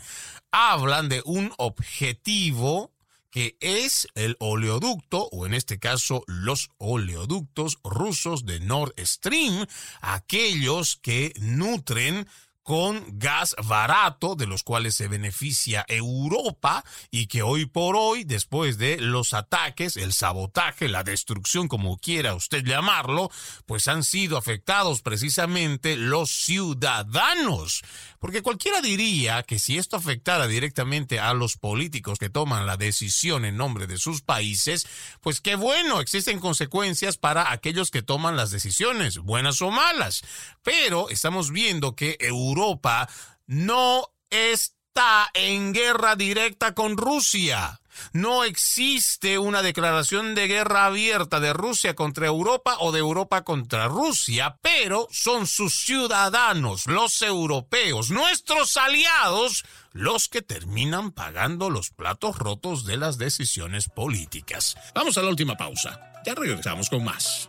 Hablan 0.50 1.08
de 1.08 1.22
un 1.24 1.52
objetivo 1.58 2.95
que 3.36 3.58
es 3.60 4.08
el 4.14 4.34
oleoducto, 4.40 5.28
o 5.30 5.44
en 5.44 5.52
este 5.52 5.78
caso 5.78 6.24
los 6.26 6.70
oleoductos 6.78 7.76
rusos 7.84 8.46
de 8.46 8.60
Nord 8.60 8.94
Stream, 8.98 9.66
aquellos 10.00 10.96
que 11.02 11.34
nutren 11.38 12.26
con 12.66 13.04
gas 13.12 13.54
barato, 13.64 14.34
de 14.34 14.48
los 14.48 14.64
cuales 14.64 14.96
se 14.96 15.06
beneficia 15.06 15.84
Europa 15.86 16.84
y 17.12 17.28
que 17.28 17.42
hoy 17.42 17.66
por 17.66 17.94
hoy, 17.94 18.24
después 18.24 18.76
de 18.76 18.96
los 19.00 19.34
ataques, 19.34 19.96
el 19.96 20.12
sabotaje, 20.12 20.88
la 20.88 21.04
destrucción, 21.04 21.68
como 21.68 21.96
quiera 21.98 22.34
usted 22.34 22.64
llamarlo, 22.64 23.30
pues 23.66 23.86
han 23.86 24.02
sido 24.02 24.36
afectados 24.36 25.00
precisamente 25.00 25.96
los 25.96 26.28
ciudadanos. 26.28 27.84
Porque 28.18 28.42
cualquiera 28.42 28.80
diría 28.80 29.44
que 29.44 29.60
si 29.60 29.78
esto 29.78 29.94
afectara 29.94 30.48
directamente 30.48 31.20
a 31.20 31.34
los 31.34 31.56
políticos 31.58 32.18
que 32.18 32.30
toman 32.30 32.66
la 32.66 32.76
decisión 32.76 33.44
en 33.44 33.56
nombre 33.56 33.86
de 33.86 33.96
sus 33.96 34.22
países, 34.22 34.88
pues 35.20 35.40
qué 35.40 35.54
bueno, 35.54 36.00
existen 36.00 36.40
consecuencias 36.40 37.16
para 37.16 37.52
aquellos 37.52 37.92
que 37.92 38.02
toman 38.02 38.36
las 38.36 38.50
decisiones, 38.50 39.18
buenas 39.18 39.62
o 39.62 39.70
malas. 39.70 40.24
Pero 40.64 41.10
estamos 41.10 41.52
viendo 41.52 41.94
que 41.94 42.16
Europa 42.18 42.55
no 43.46 44.10
está 44.30 45.30
en 45.34 45.72
guerra 45.72 46.16
directa 46.16 46.74
con 46.74 46.96
Rusia. 46.96 47.80
No 48.12 48.44
existe 48.44 49.38
una 49.38 49.62
declaración 49.62 50.34
de 50.34 50.48
guerra 50.48 50.86
abierta 50.86 51.40
de 51.40 51.52
Rusia 51.52 51.94
contra 51.94 52.26
Europa 52.26 52.76
o 52.80 52.92
de 52.92 52.98
Europa 52.98 53.42
contra 53.42 53.88
Rusia, 53.88 54.58
pero 54.60 55.08
son 55.10 55.46
sus 55.46 55.80
ciudadanos, 55.80 56.86
los 56.86 57.22
europeos, 57.22 58.10
nuestros 58.10 58.76
aliados, 58.76 59.64
los 59.92 60.28
que 60.28 60.42
terminan 60.42 61.10
pagando 61.10 61.70
los 61.70 61.90
platos 61.90 62.38
rotos 62.38 62.84
de 62.84 62.98
las 62.98 63.16
decisiones 63.16 63.88
políticas. 63.88 64.76
Vamos 64.94 65.16
a 65.16 65.22
la 65.22 65.30
última 65.30 65.56
pausa. 65.56 65.98
Ya 66.26 66.34
regresamos 66.34 66.90
con 66.90 67.04
más. 67.04 67.48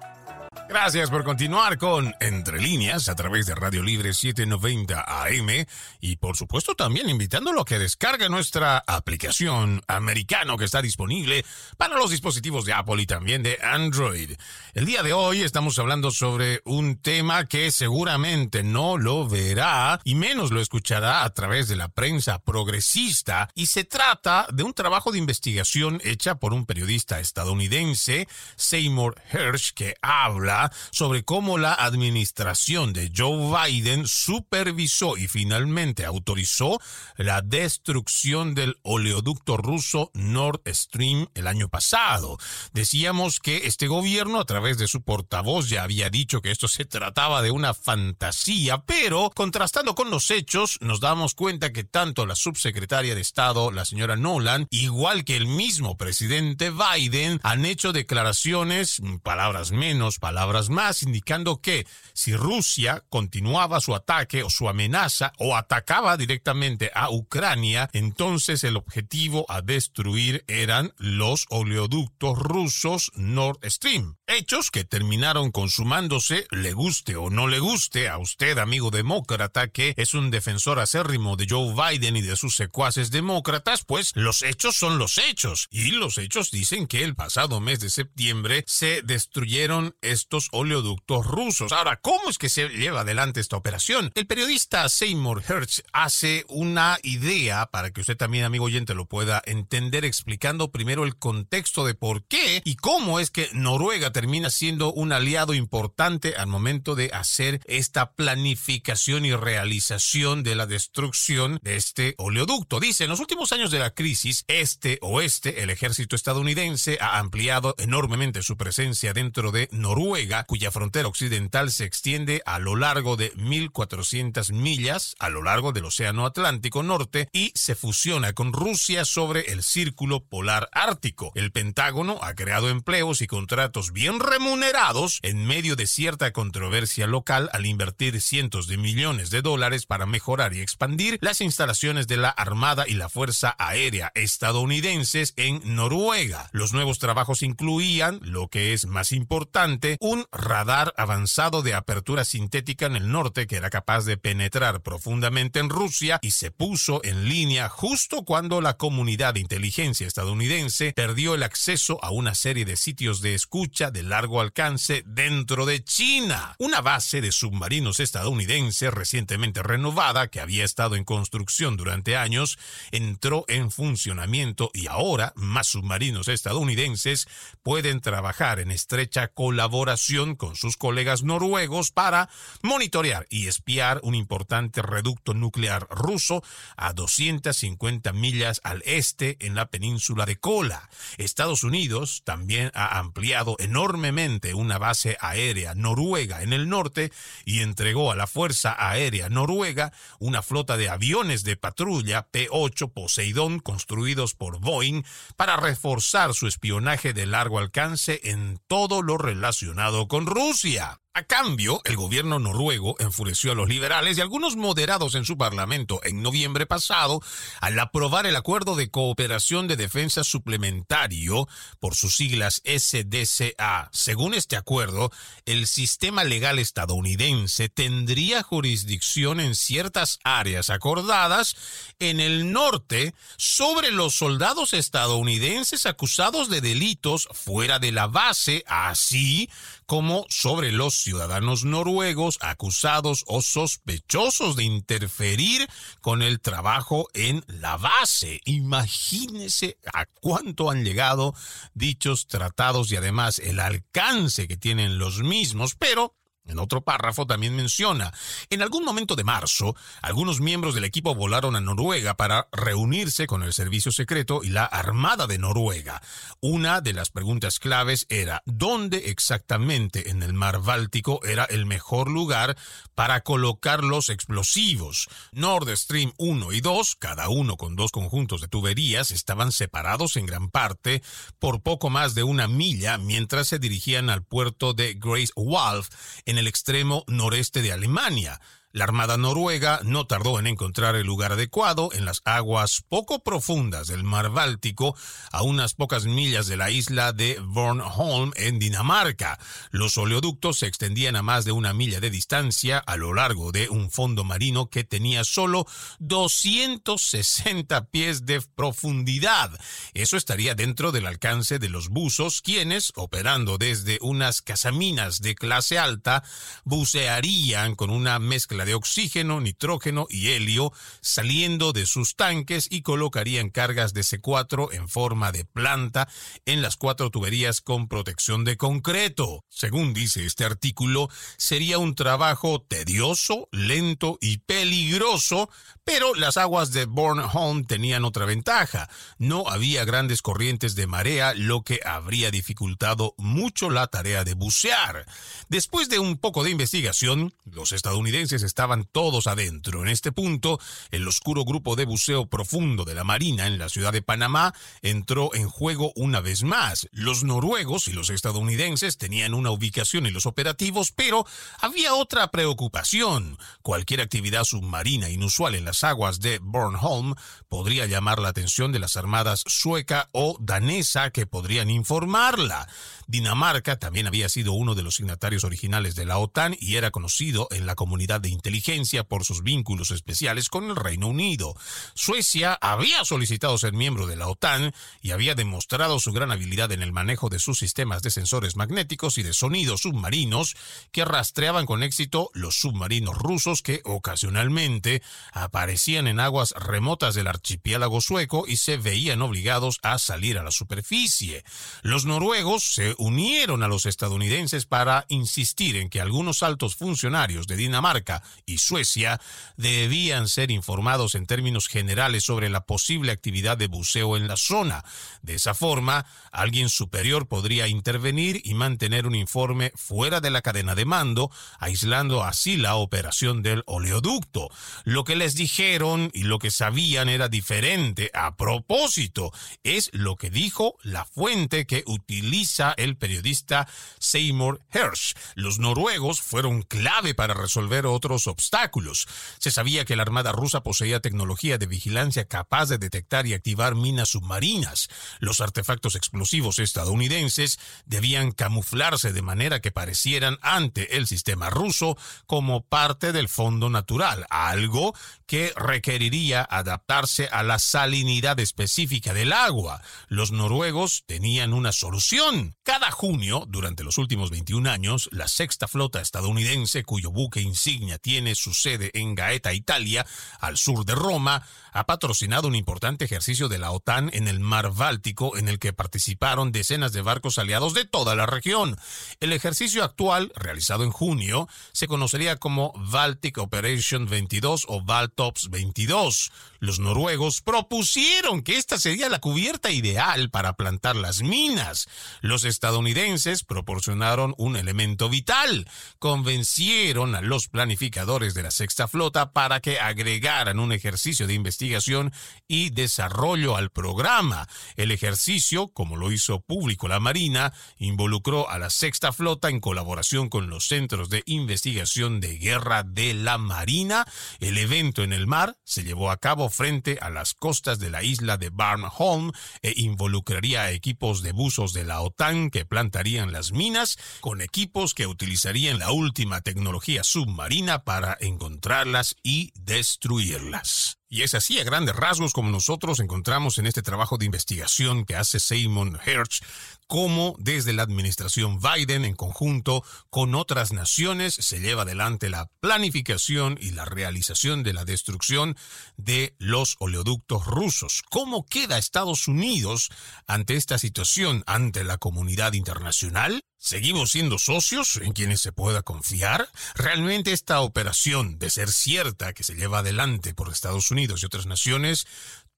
Gracias 0.70 1.10
por 1.10 1.24
continuar 1.24 1.78
con 1.78 2.14
Entre 2.20 2.60
Líneas 2.62 3.08
a 3.08 3.16
través 3.16 3.46
de 3.46 3.56
Radio 3.56 3.82
Libre 3.84 4.14
790 4.14 5.02
AM 5.08 5.66
y 6.02 6.18
por 6.18 6.36
supuesto 6.36 6.76
también 6.76 7.10
invitándolo 7.10 7.62
a 7.62 7.66
que 7.66 7.80
descargue 7.80 8.28
nuestra 8.28 8.84
aplicación 8.86 9.82
americano 9.88 10.58
que 10.58 10.66
está 10.66 10.82
disponible 10.82 11.46
para 11.78 11.96
los 11.96 12.12
dispositivos 12.12 12.66
de 12.66 12.74
Apple 12.74 13.02
y 13.02 13.06
también 13.06 13.44
de 13.44 13.58
Android. 13.64 14.32
El 14.74 14.86
día 14.86 15.04
de 15.04 15.14
hoy 15.14 15.42
estamos 15.42 15.80
hablando 15.80 16.12
sobre 16.12 16.62
un 16.66 16.98
tema 16.98 17.46
que 17.46 17.72
seguramente 17.72 18.62
no 18.62 18.98
lo 18.98 19.26
verá 19.26 20.02
y 20.04 20.16
menos 20.16 20.52
lo 20.52 20.60
escuchará 20.60 21.24
a 21.24 21.34
través 21.34 21.70
de 21.70 21.78
la 21.78 21.88
prensa 21.88 22.40
progresista 22.40 23.50
y 23.56 23.68
se 23.68 23.86
trata 23.86 24.48
de 24.52 24.64
un 24.64 24.74
trabajo 24.74 25.14
de 25.14 25.18
investigación 25.18 26.02
hecha 26.04 26.36
por 26.36 26.54
un 26.54 26.66
periodista 26.66 27.22
estadounidense, 27.22 28.28
Seymour 28.58 29.16
Hersh, 29.32 29.74
que 29.74 29.96
habla 30.02 30.57
sobre 30.92 31.24
cómo 31.24 31.58
la 31.58 31.74
administración 31.74 32.94
de 32.94 33.12
Joe 33.16 33.70
Biden 33.70 34.08
supervisó 34.08 35.18
y 35.18 35.28
finalmente 35.28 36.06
autorizó 36.06 36.80
la 37.18 37.42
destrucción 37.42 38.56
del 38.56 38.78
oleoducto 38.84 39.58
ruso 39.58 40.12
Nord 40.14 40.62
Stream 40.68 41.28
el 41.36 41.48
año 41.48 41.70
pasado. 41.70 42.38
Decíamos 42.74 43.40
que 43.40 43.68
este 43.68 43.88
gobierno 43.88 44.40
a 44.40 44.46
través 44.46 44.78
de 44.78 44.88
su 44.88 45.02
portavoz 45.02 45.70
ya 45.70 45.84
había 45.84 46.10
dicho 46.10 46.42
que 46.42 46.52
esto 46.52 46.68
se 46.68 46.86
trataba 46.86 47.42
de 47.42 47.52
una 47.52 47.74
fantasía, 47.74 48.80
pero 48.80 49.32
contrastando 49.34 49.96
con 49.96 50.10
los 50.10 50.32
hechos 50.32 50.78
nos 50.82 51.00
damos 51.00 51.36
cuenta 51.36 51.72
que 51.72 51.84
tanto 51.84 52.26
la 52.26 52.36
subsecretaria 52.36 53.16
de 53.16 53.22
Estado, 53.22 53.72
la 53.72 53.86
señora 53.86 54.16
Nolan, 54.16 54.68
igual 54.70 55.24
que 55.24 55.38
el 55.38 55.48
mismo 55.48 55.98
presidente 55.98 56.72
Biden, 56.72 57.40
han 57.44 57.66
hecho 57.66 57.94
declaraciones, 57.94 59.02
palabras 59.24 59.72
menos, 59.72 60.20
palabras 60.20 60.47
más, 60.70 61.04
indicando 61.04 61.62
que 61.62 61.86
si 62.14 62.36
Rusia 62.36 63.04
continuaba 63.10 63.80
su 63.82 63.94
ataque 63.94 64.44
o 64.44 64.50
su 64.50 64.70
amenaza 64.70 65.34
o 65.38 65.56
atacaba 65.56 66.18
directamente 66.18 66.92
a 66.94 67.10
Ucrania, 67.12 67.90
entonces 67.94 68.64
el 68.64 68.78
objetivo 68.78 69.46
a 69.50 69.62
destruir 69.62 70.44
eran 70.48 70.94
los 70.98 71.46
oleoductos 71.50 72.38
rusos 72.38 73.12
Nord 73.16 73.60
Stream. 73.66 74.16
Hechos 74.28 74.72
que 74.72 74.84
terminaron 74.84 75.52
consumándose, 75.52 76.48
le 76.52 76.74
guste 76.74 77.16
o 77.16 77.30
no 77.30 77.48
le 77.48 77.60
guste 77.60 78.10
a 78.10 78.18
usted, 78.18 78.58
amigo 78.58 78.92
demócrata, 78.92 79.70
que 79.70 79.94
es 79.98 80.14
un 80.14 80.32
defensor 80.32 80.80
acérrimo 80.80 81.36
de 81.36 81.48
Joe 81.50 81.74
Biden 81.74 82.18
y 82.18 82.22
de 82.22 82.36
sus 82.36 82.56
secuaces 82.56 83.12
demócratas, 83.12 83.86
pues 83.86 84.12
los 84.16 84.42
hechos 84.42 84.76
son 84.76 84.98
los 84.98 85.18
hechos. 85.18 85.68
Y 85.72 85.92
los 85.92 86.18
hechos 86.18 86.52
dicen 86.52 86.88
que 86.88 87.04
el 87.04 87.16
pasado 87.16 87.60
mes 87.60 87.80
de 87.80 87.90
septiembre 87.90 88.64
se 88.68 89.02
destruyeron 89.02 89.96
estos 90.02 90.37
oleoductos 90.52 91.26
rusos. 91.26 91.72
Ahora, 91.72 91.98
¿cómo 91.98 92.30
es 92.30 92.38
que 92.38 92.50
se 92.50 92.70
lleva 92.70 93.02
adelante 93.02 93.40
esta 93.40 93.58
operación? 93.58 94.12
El 94.16 94.28
periodista 94.28 94.88
Seymour 94.90 95.44
Hersh 95.48 95.82
hace 95.94 96.46
una 96.48 97.00
idea 97.04 97.68
para 97.68 97.92
que 97.92 98.02
usted 98.02 98.18
también, 98.18 98.46
amigo 98.46 98.66
oyente, 98.66 98.94
lo 98.94 99.06
pueda 99.06 99.42
entender 99.46 100.06
explicando 100.06 100.72
primero 100.72 101.04
el 101.04 101.16
contexto 101.18 101.86
de 101.86 101.94
por 101.94 102.24
qué 102.24 102.62
y 102.64 102.76
cómo 102.76 103.20
es 103.20 103.32
que 103.32 103.50
Noruega 103.54 104.12
termina 104.12 104.50
siendo 104.50 104.94
un 104.94 105.12
aliado 105.12 105.54
importante 105.54 106.36
al 106.36 106.48
momento 106.48 106.96
de 106.96 107.10
hacer 107.14 107.62
esta 107.66 108.12
planificación 108.14 109.26
y 109.26 109.34
realización 109.34 110.44
de 110.44 110.56
la 110.56 110.66
destrucción 110.66 111.60
de 111.62 111.76
este 111.76 112.16
oleoducto. 112.18 112.80
Dice, 112.80 113.06
en 113.06 113.10
los 113.10 113.20
últimos 113.20 113.52
años 113.52 113.72
de 113.72 113.80
la 113.80 113.92
crisis, 113.92 114.44
este 114.48 115.00
oeste, 115.02 115.64
el 115.64 115.70
ejército 115.70 116.16
estadounidense 116.16 116.98
ha 117.02 117.20
ampliado 117.20 117.76
enormemente 117.78 118.42
su 118.42 118.58
presencia 118.58 119.14
dentro 119.14 119.52
de 119.52 119.70
Noruega 119.72 120.27
cuya 120.46 120.72
frontera 120.72 121.08
occidental 121.08 121.72
se 121.72 121.86
extiende 121.86 122.42
a 122.46 122.60
lo 122.60 122.76
largo 122.76 123.16
de 123.16 123.34
1.400 123.36 124.52
millas 124.52 125.16
a 125.20 125.30
lo 125.30 125.42
largo 125.42 125.72
del 125.72 125.86
Océano 125.86 126.26
Atlántico 126.26 126.84
Norte 126.84 127.30
y 127.32 127.52
se 127.56 127.76
fusiona 127.76 128.34
con 128.34 128.52
Rusia 128.52 129.06
sobre 129.06 129.52
el 129.52 129.64
Círculo 129.64 130.24
Polar 130.24 130.70
Ártico. 130.74 131.32
El 131.36 131.52
Pentágono 131.52 132.20
ha 132.22 132.34
creado 132.36 132.70
empleos 132.70 133.22
y 133.22 133.28
contratos 133.28 133.94
bien 133.94 134.20
remunerados 134.20 135.20
en 135.24 135.46
medio 135.46 135.76
de 135.76 135.88
cierta 135.88 136.32
controversia 136.34 137.08
local 137.08 137.50
al 137.54 137.66
invertir 137.66 138.22
cientos 138.22 138.68
de 138.68 138.78
millones 138.78 139.30
de 139.30 139.42
dólares 139.42 139.86
para 139.86 140.06
mejorar 140.06 140.54
y 140.54 140.62
expandir 140.62 141.18
las 141.22 141.42
instalaciones 141.42 142.08
de 142.08 142.18
la 142.18 142.30
Armada 142.30 142.86
y 142.88 142.94
la 142.94 143.10
Fuerza 143.10 143.56
Aérea 143.58 144.12
estadounidenses 144.16 145.34
en 145.38 145.62
Noruega. 145.76 146.50
Los 146.52 146.74
nuevos 146.74 147.00
trabajos 147.00 147.44
incluían, 147.44 148.20
lo 148.22 148.48
que 148.50 148.74
es 148.74 148.86
más 148.86 149.12
importante, 149.12 149.98
un 150.08 150.26
radar 150.32 150.94
avanzado 150.96 151.62
de 151.62 151.74
apertura 151.74 152.24
sintética 152.24 152.86
en 152.86 152.96
el 152.96 153.12
norte 153.12 153.46
que 153.46 153.58
era 153.58 153.70
capaz 153.70 154.06
de 154.06 154.16
penetrar 154.16 154.82
profundamente 154.82 155.60
en 155.60 155.70
Rusia 155.70 156.20
y 156.22 156.32
se 156.32 156.50
puso 156.50 157.02
en 157.04 157.28
línea 157.28 157.68
justo 157.68 158.24
cuando 158.24 158.62
la 158.62 158.78
comunidad 158.78 159.34
de 159.34 159.42
inteligencia 159.42 160.08
estadounidense 160.08 160.94
perdió 160.96 161.36
el 161.36 161.44
acceso 161.44 162.00
a 162.02 162.12
una 162.12 162.36
serie 162.36 162.64
de 162.64 162.78
sitios 162.78 163.20
de 163.20 163.36
escucha 163.36 163.92
de 163.92 164.04
largo 164.04 164.40
alcance 164.40 165.04
dentro 165.06 165.66
de 165.66 165.84
China. 165.84 166.56
Una 166.58 166.80
base 166.80 167.20
de 167.20 167.34
submarinos 167.34 168.00
estadounidense 168.00 168.90
recientemente 168.92 169.62
renovada 169.62 170.30
que 170.30 170.40
había 170.40 170.64
estado 170.64 170.96
en 170.96 171.04
construcción 171.04 171.76
durante 171.76 172.16
años 172.16 172.58
entró 172.92 173.44
en 173.50 173.72
funcionamiento 173.72 174.72
y 174.74 174.88
ahora 174.88 175.34
más 175.36 175.68
submarinos 175.68 176.30
estadounidenses 176.30 177.28
pueden 177.62 178.00
trabajar 178.00 178.62
en 178.62 178.72
estrecha 178.72 179.28
colaboración 179.28 179.97
con 180.38 180.56
sus 180.56 180.78
colegas 180.78 181.24
noruegos 181.24 181.90
para 181.90 182.30
monitorear 182.62 183.26
y 183.32 183.48
espiar 183.48 184.00
un 184.04 184.14
importante 184.14 184.84
reducto 184.84 185.34
nuclear 185.34 185.88
ruso 185.90 186.44
a 186.76 186.94
250 186.94 188.14
millas 188.14 188.62
al 188.64 188.84
este 188.86 189.38
en 189.40 189.56
la 189.56 189.66
península 189.72 190.28
de 190.28 190.36
Kola. 190.36 190.88
Estados 191.18 191.64
Unidos 191.64 192.22
también 192.26 192.72
ha 192.76 193.00
ampliado 193.00 193.56
enormemente 193.58 194.54
una 194.54 194.78
base 194.78 195.18
aérea 195.20 195.74
noruega 195.74 196.44
en 196.44 196.54
el 196.54 196.70
norte 196.70 197.12
y 197.44 197.62
entregó 197.62 198.12
a 198.12 198.16
la 198.16 198.28
Fuerza 198.28 198.76
Aérea 198.78 199.30
Noruega 199.30 199.92
una 200.20 200.44
flota 200.44 200.78
de 200.78 200.90
aviones 200.90 201.44
de 201.44 201.58
patrulla 201.58 202.28
P-8 202.28 202.94
Poseidón 202.94 203.60
construidos 203.60 204.36
por 204.36 204.60
Boeing 204.60 205.04
para 205.36 205.58
reforzar 205.58 206.36
su 206.36 206.46
espionaje 206.46 207.14
de 207.14 207.26
largo 207.26 207.58
alcance 207.58 208.22
en 208.26 208.60
todo 208.68 209.02
lo 209.02 209.18
relacionado 209.18 209.87
con 210.08 210.26
Rusia. 210.26 211.00
A 211.18 211.24
cambio, 211.24 211.82
el 211.84 211.96
gobierno 211.96 212.38
noruego 212.38 212.96
enfureció 213.00 213.52
a 213.52 213.56
los 213.56 213.68
liberales 213.68 214.20
y 214.20 214.22
algunos 214.22 214.56
moderados 214.56 215.16
en 215.16 215.26
su 215.26 215.36
parlamento 215.36 216.00
en 216.04 216.22
noviembre 216.22 216.68
pasado 216.68 217.24
al 217.60 217.80
aprobar 217.80 218.28
el 218.28 218.36
acuerdo 218.36 218.76
de 218.76 218.92
cooperación 218.92 219.68
de 219.68 219.78
defensa 219.78 220.24
suplementario 220.24 221.50
por 221.80 221.96
sus 221.96 222.16
siglas 222.16 222.62
SDCA. 222.66 223.90
Según 223.94 224.36
este 224.36 224.58
acuerdo, 224.58 225.12
el 225.48 225.66
sistema 225.66 226.24
legal 226.24 226.60
estadounidense 226.60 227.68
tendría 227.68 228.44
jurisdicción 228.44 229.40
en 229.40 229.56
ciertas 229.56 230.20
áreas 230.24 230.70
acordadas 230.70 231.56
en 231.98 232.20
el 232.20 232.52
norte 232.52 233.16
sobre 233.38 233.90
los 233.90 234.14
soldados 234.14 234.74
estadounidenses 234.74 235.88
acusados 235.88 236.48
de 236.48 236.62
delitos 236.62 237.28
fuera 237.32 237.80
de 237.80 237.92
la 237.92 238.06
base, 238.06 238.64
así 238.68 239.50
como 239.88 240.28
sobre 240.30 240.72
los 240.74 241.07
ciudadanos 241.08 241.64
noruegos 241.64 242.38
acusados 242.42 243.24
o 243.28 243.42
sospechosos 243.42 244.58
de 244.58 244.66
interferir 244.66 245.66
con 246.02 246.22
el 246.22 246.42
trabajo 246.42 247.08
en 247.14 247.46
la 247.48 247.78
base. 247.78 248.42
Imagínese 248.44 249.78
a 249.94 250.06
cuánto 250.06 250.70
han 250.70 250.84
llegado 250.84 251.34
dichos 251.74 252.28
tratados 252.28 252.92
y 252.92 252.98
además 252.98 253.40
el 253.40 253.62
alcance 253.62 254.50
que 254.50 254.58
tienen 254.58 254.98
los 254.98 255.24
mismos, 255.24 255.76
pero 255.80 256.14
en 256.48 256.60
otro 256.60 256.82
párrafo 256.82 257.26
también 257.26 257.56
menciona, 257.56 258.14
en 258.50 258.62
algún 258.62 258.84
momento 258.84 259.16
de 259.16 259.24
marzo, 259.24 259.76
algunos 260.02 260.40
miembros 260.40 260.76
del 260.76 260.86
equipo 260.86 261.16
volaron 261.16 261.56
a 261.56 261.62
Noruega 261.62 262.16
para 262.16 262.48
reunirse 262.52 263.28
con 263.28 263.44
el 263.44 263.54
servicio 263.54 263.92
secreto 263.92 264.42
y 264.44 264.50
la 264.50 264.66
Armada 264.66 265.28
de 265.28 265.38
Noruega. 265.38 266.02
Una 266.42 266.82
de 266.82 266.94
las 266.94 267.10
preguntas 267.10 267.60
claves 267.60 268.06
era, 268.10 268.42
¿dónde 268.46 269.10
exactamente 269.10 270.10
en 270.10 270.24
el 270.24 270.34
mar 270.34 270.62
Báltico 270.62 271.24
era 271.26 271.46
el 271.46 271.66
mejor 271.66 272.10
lugar 272.10 272.58
para 272.96 273.22
colocar 273.22 273.84
los 273.84 274.10
explosivos? 274.10 275.10
Nord 275.32 275.76
Stream 275.76 276.14
1 276.18 276.54
y 276.54 276.62
2, 276.62 276.96
cada 276.96 277.30
uno 277.30 277.58
con 277.58 277.76
dos 277.76 277.92
conjuntos 277.92 278.42
de 278.42 278.48
tuberías, 278.48 279.12
estaban 279.12 279.52
separados 279.52 280.16
en 280.18 280.26
gran 280.26 280.50
parte 280.50 281.02
por 281.40 281.62
poco 281.62 281.90
más 281.90 282.16
de 282.16 282.24
una 282.24 282.48
milla 282.48 282.98
mientras 282.98 283.48
se 283.48 283.60
dirigían 283.60 284.10
al 284.10 284.24
puerto 284.24 284.74
de 284.74 284.94
Grace 284.94 285.34
Wolf 285.36 285.90
en 286.26 286.37
el 286.38 286.48
extremo 286.48 287.04
noreste 287.08 287.62
de 287.62 287.72
Alemania. 287.72 288.40
La 288.78 288.84
Armada 288.84 289.18
noruega 289.18 289.80
no 289.84 290.06
tardó 290.06 290.38
en 290.38 290.46
encontrar 290.46 290.96
el 290.96 291.08
lugar 291.08 291.32
adecuado 291.32 291.90
en 291.94 292.06
las 292.06 292.22
aguas 292.26 292.84
poco 292.88 293.24
profundas 293.24 293.88
del 293.88 294.04
mar 294.04 294.30
Báltico, 294.30 294.96
a 295.32 295.42
unas 295.42 295.74
pocas 295.74 296.06
millas 296.06 296.46
de 296.46 296.58
la 296.58 296.70
isla 296.70 297.12
de 297.12 297.40
Bornholm 297.44 298.34
en 298.36 298.60
Dinamarca. 298.60 299.40
Los 299.72 299.98
oleoductos 299.98 300.60
se 300.60 300.68
extendían 300.68 301.16
a 301.16 301.24
más 301.24 301.44
de 301.44 301.54
una 301.54 301.74
milla 301.74 302.00
de 302.00 302.12
distancia 302.12 302.78
a 302.78 302.98
lo 302.98 303.16
largo 303.16 303.52
de 303.52 303.68
un 303.68 303.90
fondo 303.90 304.24
marino 304.24 304.70
que 304.70 304.84
tenía 304.84 305.24
solo 305.24 305.66
260 305.98 307.86
pies 307.86 308.28
de 308.28 308.42
profundidad. 308.42 309.60
Eso 309.96 310.18
estaría 310.18 310.54
dentro 310.54 310.92
del 310.92 311.08
alcance 311.08 311.58
de 311.58 311.70
los 311.70 311.90
buzos, 311.90 312.44
quienes, 312.44 312.94
operando 312.96 313.58
desde 313.58 313.98
unas 314.02 314.44
casaminas 314.44 315.20
de 315.22 315.34
clase 315.34 315.80
alta, 315.80 316.24
bucearían 316.64 317.74
con 317.74 317.90
una 317.90 318.20
mezcla 318.20 318.67
de 318.68 318.76
oxígeno, 318.76 319.40
nitrógeno 319.40 320.06
y 320.10 320.28
helio 320.28 320.74
saliendo 321.02 321.72
de 321.72 321.86
sus 321.86 322.16
tanques 322.16 322.68
y 322.70 322.82
colocarían 322.82 323.50
cargas 323.50 323.94
de 323.94 324.02
C4 324.02 324.74
en 324.74 324.90
forma 324.90 325.32
de 325.32 325.46
planta 325.46 326.08
en 326.46 326.62
las 326.62 326.76
cuatro 326.76 327.10
tuberías 327.10 327.62
con 327.62 327.88
protección 327.88 328.44
de 328.44 328.58
concreto. 328.58 329.46
Según 329.50 329.94
dice 329.94 330.26
este 330.26 330.44
artículo, 330.44 331.10
sería 331.38 331.78
un 331.78 331.96
trabajo 331.96 332.62
tedioso, 332.68 333.48
lento 333.52 334.18
y 334.20 334.40
peligroso, 334.40 335.50
pero 335.88 336.14
las 336.16 336.36
aguas 336.36 336.74
de 336.74 336.84
Bornholm 336.84 337.64
tenían 337.66 338.04
otra 338.04 338.26
ventaja. 338.26 338.90
No 339.20 339.48
había 339.48 339.86
grandes 339.86 340.22
corrientes 340.22 340.76
de 340.76 340.86
marea, 340.86 341.34
lo 341.34 341.62
que 341.62 341.80
habría 341.86 342.30
dificultado 342.30 343.16
mucho 343.18 343.70
la 343.70 343.88
tarea 343.88 344.26
de 344.26 344.34
bucear. 344.34 345.06
Después 345.48 345.88
de 345.88 346.00
un 346.00 346.18
poco 346.18 346.44
de 346.44 346.50
investigación, 346.50 347.34
los 347.46 347.72
estadounidenses 347.72 348.44
estaban 348.44 348.84
todos 348.84 349.28
adentro. 349.28 349.82
En 349.82 349.88
este 349.88 350.12
punto, 350.12 350.60
el 350.92 351.08
oscuro 351.08 351.46
grupo 351.46 351.78
de 351.78 351.86
buceo 351.86 352.26
profundo 352.26 352.84
de 352.84 352.94
la 352.94 353.06
Marina 353.06 353.48
en 353.48 353.58
la 353.58 353.70
ciudad 353.70 353.94
de 353.94 354.02
Panamá 354.02 354.54
entró 354.82 355.34
en 355.36 355.48
juego 355.48 355.94
una 355.96 356.20
vez 356.20 356.44
más. 356.44 356.90
Los 356.92 357.24
noruegos 357.24 357.88
y 357.88 357.94
los 357.94 358.10
estadounidenses 358.10 358.98
tenían 358.98 359.34
una 359.34 359.52
ubicación 359.52 360.06
en 360.06 360.14
los 360.14 360.26
operativos, 360.26 360.92
pero 360.92 361.26
había 361.62 361.94
otra 361.94 362.30
preocupación. 362.30 363.38
Cualquier 363.62 364.02
actividad 364.02 364.44
submarina 364.44 365.08
inusual 365.10 365.56
en 365.56 365.64
aguas 365.84 366.20
de 366.20 366.40
Bornholm 366.40 367.16
podría 367.48 367.86
llamar 367.86 368.20
la 368.20 368.30
atención 368.30 368.72
de 368.72 368.80
las 368.80 368.98
armadas 368.98 369.44
sueca 369.46 370.10
o 370.12 370.38
danesa 370.40 371.12
que 371.12 371.26
podrían 371.26 371.70
informarla. 371.70 372.68
Dinamarca 373.08 373.80
también 373.80 374.08
había 374.08 374.28
sido 374.28 374.54
uno 374.54 374.76
de 374.76 374.84
los 374.84 374.96
signatarios 374.96 375.44
originales 375.44 375.96
de 375.96 376.06
la 376.06 376.18
OTAN 376.18 376.58
y 376.60 376.76
era 376.76 376.92
conocido 376.92 377.48
en 377.52 377.66
la 377.66 377.76
comunidad 377.76 378.20
de 378.20 378.30
inteligencia 378.30 379.04
por 379.04 379.24
sus 379.24 379.44
vínculos 379.44 379.92
especiales 379.92 380.50
con 380.50 380.66
el 380.66 380.76
Reino 380.76 381.08
Unido. 381.08 381.56
Suecia 381.94 382.58
había 382.62 383.06
solicitado 383.06 383.58
ser 383.58 383.74
miembro 383.74 384.08
de 384.08 384.18
la 384.18 384.28
OTAN 384.28 384.74
y 385.02 385.12
había 385.12 385.36
demostrado 385.36 386.00
su 386.00 386.12
gran 386.12 386.32
habilidad 386.32 386.72
en 386.72 386.82
el 386.82 386.92
manejo 386.92 387.30
de 387.30 387.40
sus 387.40 387.60
sistemas 387.60 388.02
de 388.02 388.10
sensores 388.10 388.56
magnéticos 388.56 389.18
y 389.18 389.24
de 389.24 389.34
sonidos 389.34 389.82
submarinos 389.82 390.56
que 390.92 391.06
rastreaban 391.06 391.66
con 391.66 391.84
éxito 391.84 392.30
los 392.34 392.60
submarinos 392.60 393.18
rusos 393.18 393.62
que 393.62 393.82
ocasionalmente 393.86 395.02
aparecían 395.32 395.67
en 395.68 396.20
aguas 396.22 396.54
remotas 396.58 397.14
del 397.14 397.28
archipiélago 397.28 398.00
sueco 398.00 398.46
y 398.48 398.56
se 398.56 398.78
veían 398.78 399.22
obligados 399.22 399.80
a 399.84 400.00
salir 400.00 400.38
a 400.38 400.44
la 400.44 400.52
superficie. 400.52 401.44
Los 401.82 402.06
noruegos 402.06 402.64
se 402.64 402.96
unieron 402.98 403.64
a 403.64 403.68
los 403.68 403.86
estadounidenses 403.86 404.66
para 404.66 405.06
insistir 405.10 405.76
en 405.76 405.90
que 405.90 406.00
algunos 406.00 406.42
altos 406.42 406.76
funcionarios 406.76 407.48
de 407.48 407.58
Dinamarca 407.58 408.24
y 408.46 408.60
Suecia 408.60 409.20
debían 409.58 410.30
ser 410.30 410.52
informados 410.52 411.16
en 411.16 411.26
términos 411.26 411.68
generales 411.68 412.24
sobre 412.24 412.50
la 412.50 412.66
posible 412.66 413.12
actividad 413.12 413.58
de 413.58 413.68
buceo 413.68 414.16
en 414.16 414.30
la 414.30 414.38
zona. 414.38 414.86
De 415.22 415.36
esa 415.36 415.54
forma, 415.54 416.06
alguien 416.32 416.70
superior 416.70 417.28
podría 417.28 417.68
intervenir 417.68 418.42
y 418.46 418.54
mantener 418.54 419.06
un 419.06 419.16
informe 419.16 419.74
fuera 419.76 420.22
de 420.22 420.32
la 420.32 420.42
cadena 420.42 420.76
de 420.76 420.86
mando, 420.86 421.30
aislando 421.60 422.24
así 422.24 422.56
la 422.56 422.76
operación 422.76 423.44
del 423.44 423.64
oleoducto. 423.66 424.50
Lo 424.86 425.04
que 425.04 425.18
les 425.18 425.36
y 425.60 426.22
lo 426.22 426.38
que 426.38 426.52
sabían 426.52 427.10
era 427.10 427.30
diferente 427.30 428.12
a 428.14 428.36
propósito. 428.36 429.32
Es 429.64 429.90
lo 429.92 430.16
que 430.16 430.30
dijo 430.30 430.76
la 430.84 431.04
fuente 431.04 431.66
que 431.66 431.84
utiliza 431.88 432.76
el 432.78 432.96
periodista 432.96 433.68
Seymour 433.98 434.62
Hersh. 434.72 435.16
Los 435.34 435.58
noruegos 435.58 436.22
fueron 436.22 436.62
clave 436.62 437.16
para 437.16 437.34
resolver 437.34 437.88
otros 437.88 438.28
obstáculos. 438.28 439.08
Se 439.40 439.50
sabía 439.50 439.84
que 439.84 439.96
la 439.96 440.04
Armada 440.04 440.32
rusa 440.32 440.62
poseía 440.62 441.00
tecnología 441.00 441.58
de 441.58 441.66
vigilancia 441.66 442.26
capaz 442.26 442.68
de 442.68 442.78
detectar 442.78 443.26
y 443.26 443.34
activar 443.34 443.74
minas 443.74 444.10
submarinas. 444.10 444.90
Los 445.20 445.42
artefactos 445.42 445.96
explosivos 445.96 446.60
estadounidenses 446.60 447.58
debían 447.88 448.32
camuflarse 448.32 449.12
de 449.12 449.24
manera 449.24 449.60
que 449.60 449.72
parecieran 449.72 450.38
ante 450.44 450.98
el 450.98 451.08
sistema 451.08 451.50
ruso 451.50 451.98
como 452.28 452.62
parte 452.62 453.12
del 453.12 453.28
fondo 453.28 453.72
natural, 453.72 454.28
algo 454.30 454.94
que 455.26 455.47
requeriría 455.56 456.48
adaptarse 456.50 457.28
a 457.32 457.44
la 457.44 457.60
salinidad 457.60 458.40
específica 458.40 459.14
del 459.14 459.34
agua. 459.34 459.82
Los 460.08 460.32
noruegos 460.32 461.04
tenían 461.06 461.54
una 461.54 461.72
solución. 461.72 462.56
Cada 462.64 462.92
junio, 462.92 463.46
durante 463.48 463.84
los 463.84 463.98
últimos 463.98 464.30
21 464.30 464.70
años, 464.70 465.10
la 465.12 465.28
sexta 465.28 465.68
flota 465.68 466.02
estadounidense, 466.02 466.84
cuyo 466.84 467.12
buque 467.12 467.42
insignia 467.42 467.98
tiene 467.98 468.36
su 468.36 468.54
sede 468.54 468.92
en 468.94 469.16
Gaeta, 469.16 469.54
Italia, 469.54 470.06
al 470.40 470.58
sur 470.58 470.86
de 470.86 470.96
Roma, 470.96 471.44
ha 471.72 471.86
patrocinado 471.86 472.48
un 472.48 472.56
importante 472.56 473.06
ejercicio 473.06 473.50
de 473.50 473.60
la 473.60 473.72
OTAN 473.72 474.10
en 474.14 474.28
el 474.28 474.40
mar 474.40 474.72
Báltico 474.72 475.38
en 475.38 475.48
el 475.48 475.60
que 475.60 475.74
participaron 475.74 476.52
decenas 476.52 476.92
de 476.92 477.02
barcos 477.02 477.38
aliados 477.38 477.74
de 477.74 477.86
toda 477.86 478.16
la 478.16 478.26
región. 478.26 478.78
El 479.20 479.32
ejercicio 479.32 479.84
actual, 479.84 480.32
realizado 480.36 480.84
en 480.84 480.92
junio, 480.92 481.48
se 481.72 481.88
conocería 481.88 482.38
como 482.38 482.74
Baltic 482.76 483.38
Operation 483.38 484.08
22 484.08 484.66
o 484.68 484.84
Baltops 485.28 485.50
22. 485.50 486.32
Los 486.60 486.80
noruegos 486.80 487.42
propusieron 487.42 488.42
que 488.42 488.58
esta 488.58 488.78
sería 488.78 489.10
la 489.10 489.20
cubierta 489.20 489.72
ideal 489.72 490.30
para 490.30 490.54
plantar 490.54 490.96
las 490.96 491.22
minas. 491.22 491.88
Los 492.22 492.46
estadounidenses 492.46 493.44
proporcionaron 493.44 494.34
un 494.38 494.56
elemento 494.56 495.10
vital. 495.10 495.70
Convencieron 496.00 497.14
a 497.14 497.22
los 497.22 497.48
planificadores 497.48 498.34
de 498.34 498.44
la 498.44 498.52
sexta 498.52 498.88
flota 498.88 499.34
para 499.34 499.60
que 499.60 499.80
agregaran 499.80 500.60
un 500.60 500.72
ejercicio 500.72 501.28
de 501.28 501.34
investigación 501.34 502.12
y 502.48 502.70
desarrollo 502.70 503.56
al 503.56 503.70
programa. 503.70 504.48
El 504.78 504.92
ejercicio, 504.92 505.68
como 505.68 505.98
lo 505.98 506.12
hizo 506.12 506.40
público 506.40 506.88
la 506.88 507.00
Marina, 507.00 507.54
involucró 507.78 508.50
a 508.50 508.58
la 508.58 508.70
sexta 508.70 509.12
flota 509.12 509.50
en 509.50 509.60
colaboración 509.60 510.30
con 510.30 510.50
los 510.50 510.68
centros 510.68 511.10
de 511.10 511.22
investigación 511.26 512.20
de 512.20 512.38
guerra 512.38 512.84
de 512.84 513.14
la 513.14 513.38
Marina. 513.38 514.06
El 514.40 514.58
evento 514.58 515.04
en 515.04 515.14
el 515.14 515.17
mar 515.26 515.58
se 515.64 515.84
llevó 515.84 516.12
a 516.12 516.18
cabo 516.18 516.50
frente 516.50 517.00
a 517.02 517.10
las 517.10 517.34
costas 517.34 517.80
de 517.80 517.90
la 517.90 518.04
isla 518.04 518.38
de 518.38 518.52
Barnholm 518.52 519.32
e 519.64 519.74
involucraría 519.78 520.64
a 520.64 520.72
equipos 520.72 521.24
de 521.24 521.32
buzos 521.32 521.74
de 521.74 521.86
la 521.86 522.02
OTAN 522.02 522.52
que 522.52 522.66
plantarían 522.66 523.32
las 523.32 523.52
minas 523.52 523.98
con 524.20 524.42
equipos 524.42 524.94
que 524.94 525.08
utilizarían 525.08 525.80
la 525.80 525.92
última 525.92 526.42
tecnología 526.42 527.04
submarina 527.04 527.84
para 527.84 528.18
encontrarlas 528.20 529.16
y 529.24 529.52
destruirlas. 529.56 531.00
Y 531.10 531.24
es 531.24 531.34
así 531.34 531.58
a 531.60 531.64
grandes 531.64 531.96
rasgos 531.96 532.34
como 532.34 532.50
nosotros 532.50 533.00
encontramos 533.00 533.58
en 533.58 533.66
este 533.66 533.82
trabajo 533.82 534.18
de 534.18 534.26
investigación 534.26 535.06
que 535.06 535.16
hace 535.16 535.40
Simon 535.40 535.98
Hertz, 536.06 536.42
cómo 536.88 537.36
desde 537.40 537.72
la 537.72 537.84
administración 537.84 538.60
Biden 538.60 539.06
en 539.06 539.16
conjunto 539.16 539.86
con 540.10 540.36
otras 540.36 540.74
naciones 540.74 541.34
se 541.34 541.62
lleva 541.62 541.84
adelante 541.84 542.30
la 542.30 542.50
planificación 542.60 543.58
y 543.60 543.72
la 543.72 543.86
realización 543.86 544.64
de 544.64 544.74
la 544.74 544.84
destrucción 544.84 545.56
de 545.96 546.36
los 546.40 546.76
oleoductos 546.80 547.46
rusos. 547.46 548.04
¿Cómo 548.10 548.46
queda 548.46 548.78
Estados 548.78 549.30
Unidos 549.30 549.90
ante 550.28 550.56
esta 550.56 550.78
situación, 550.78 551.44
ante 551.48 551.86
la 551.86 551.98
comunidad 551.98 552.52
internacional? 552.52 553.42
¿Seguimos 553.68 554.12
siendo 554.12 554.40
socios 554.40 554.96
en 554.96 555.12
quienes 555.12 555.42
se 555.42 555.52
pueda 555.52 555.82
confiar? 555.82 556.48
¿Realmente 556.74 557.34
esta 557.34 557.60
operación, 557.60 558.40
de 558.40 558.50
ser 558.50 558.72
cierta 558.72 559.34
que 559.34 559.44
se 559.44 559.56
lleva 559.56 559.80
adelante 559.80 560.34
por 560.34 560.50
Estados 560.50 560.90
Unidos 560.90 561.22
y 561.22 561.26
otras 561.26 561.48
naciones, 561.48 562.08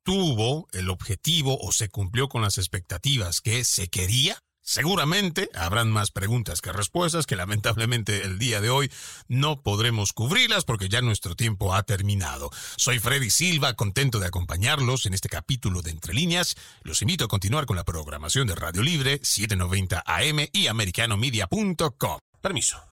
tuvo 0.04 0.68
el 0.72 0.88
objetivo 0.88 1.58
o 1.60 1.72
se 1.72 1.90
cumplió 1.90 2.30
con 2.30 2.44
las 2.44 2.60
expectativas 2.60 3.42
que 3.42 3.64
se 3.64 3.88
quería? 3.88 4.44
Seguramente 4.70 5.50
habrán 5.56 5.90
más 5.90 6.12
preguntas 6.12 6.62
que 6.62 6.72
respuestas 6.72 7.26
que 7.26 7.36
lamentablemente 7.36 8.22
el 8.22 8.38
día 8.38 8.62
de 8.62 8.70
hoy 8.70 8.92
no 9.28 9.64
podremos 9.64 10.14
cubrirlas 10.14 10.64
porque 10.64 10.90
ya 10.90 11.02
nuestro 11.02 11.36
tiempo 11.36 11.74
ha 11.74 11.82
terminado. 11.82 12.52
Soy 12.76 13.00
Freddy 13.00 13.32
Silva, 13.32 13.74
contento 13.74 14.20
de 14.20 14.28
acompañarlos 14.28 15.08
en 15.08 15.16
este 15.16 15.28
capítulo 15.28 15.82
de 15.82 15.90
Entre 15.90 16.14
Líneas. 16.14 16.56
Los 16.84 17.02
invito 17.02 17.26
a 17.26 17.28
continuar 17.28 17.66
con 17.66 17.78
la 17.78 17.84
programación 17.84 18.46
de 18.46 18.54
Radio 18.54 18.84
Libre 18.84 19.20
790 19.24 20.04
AM 20.06 20.48
y 20.54 20.68
americanomedia.com. 20.68 22.20
Permiso. 22.40 22.80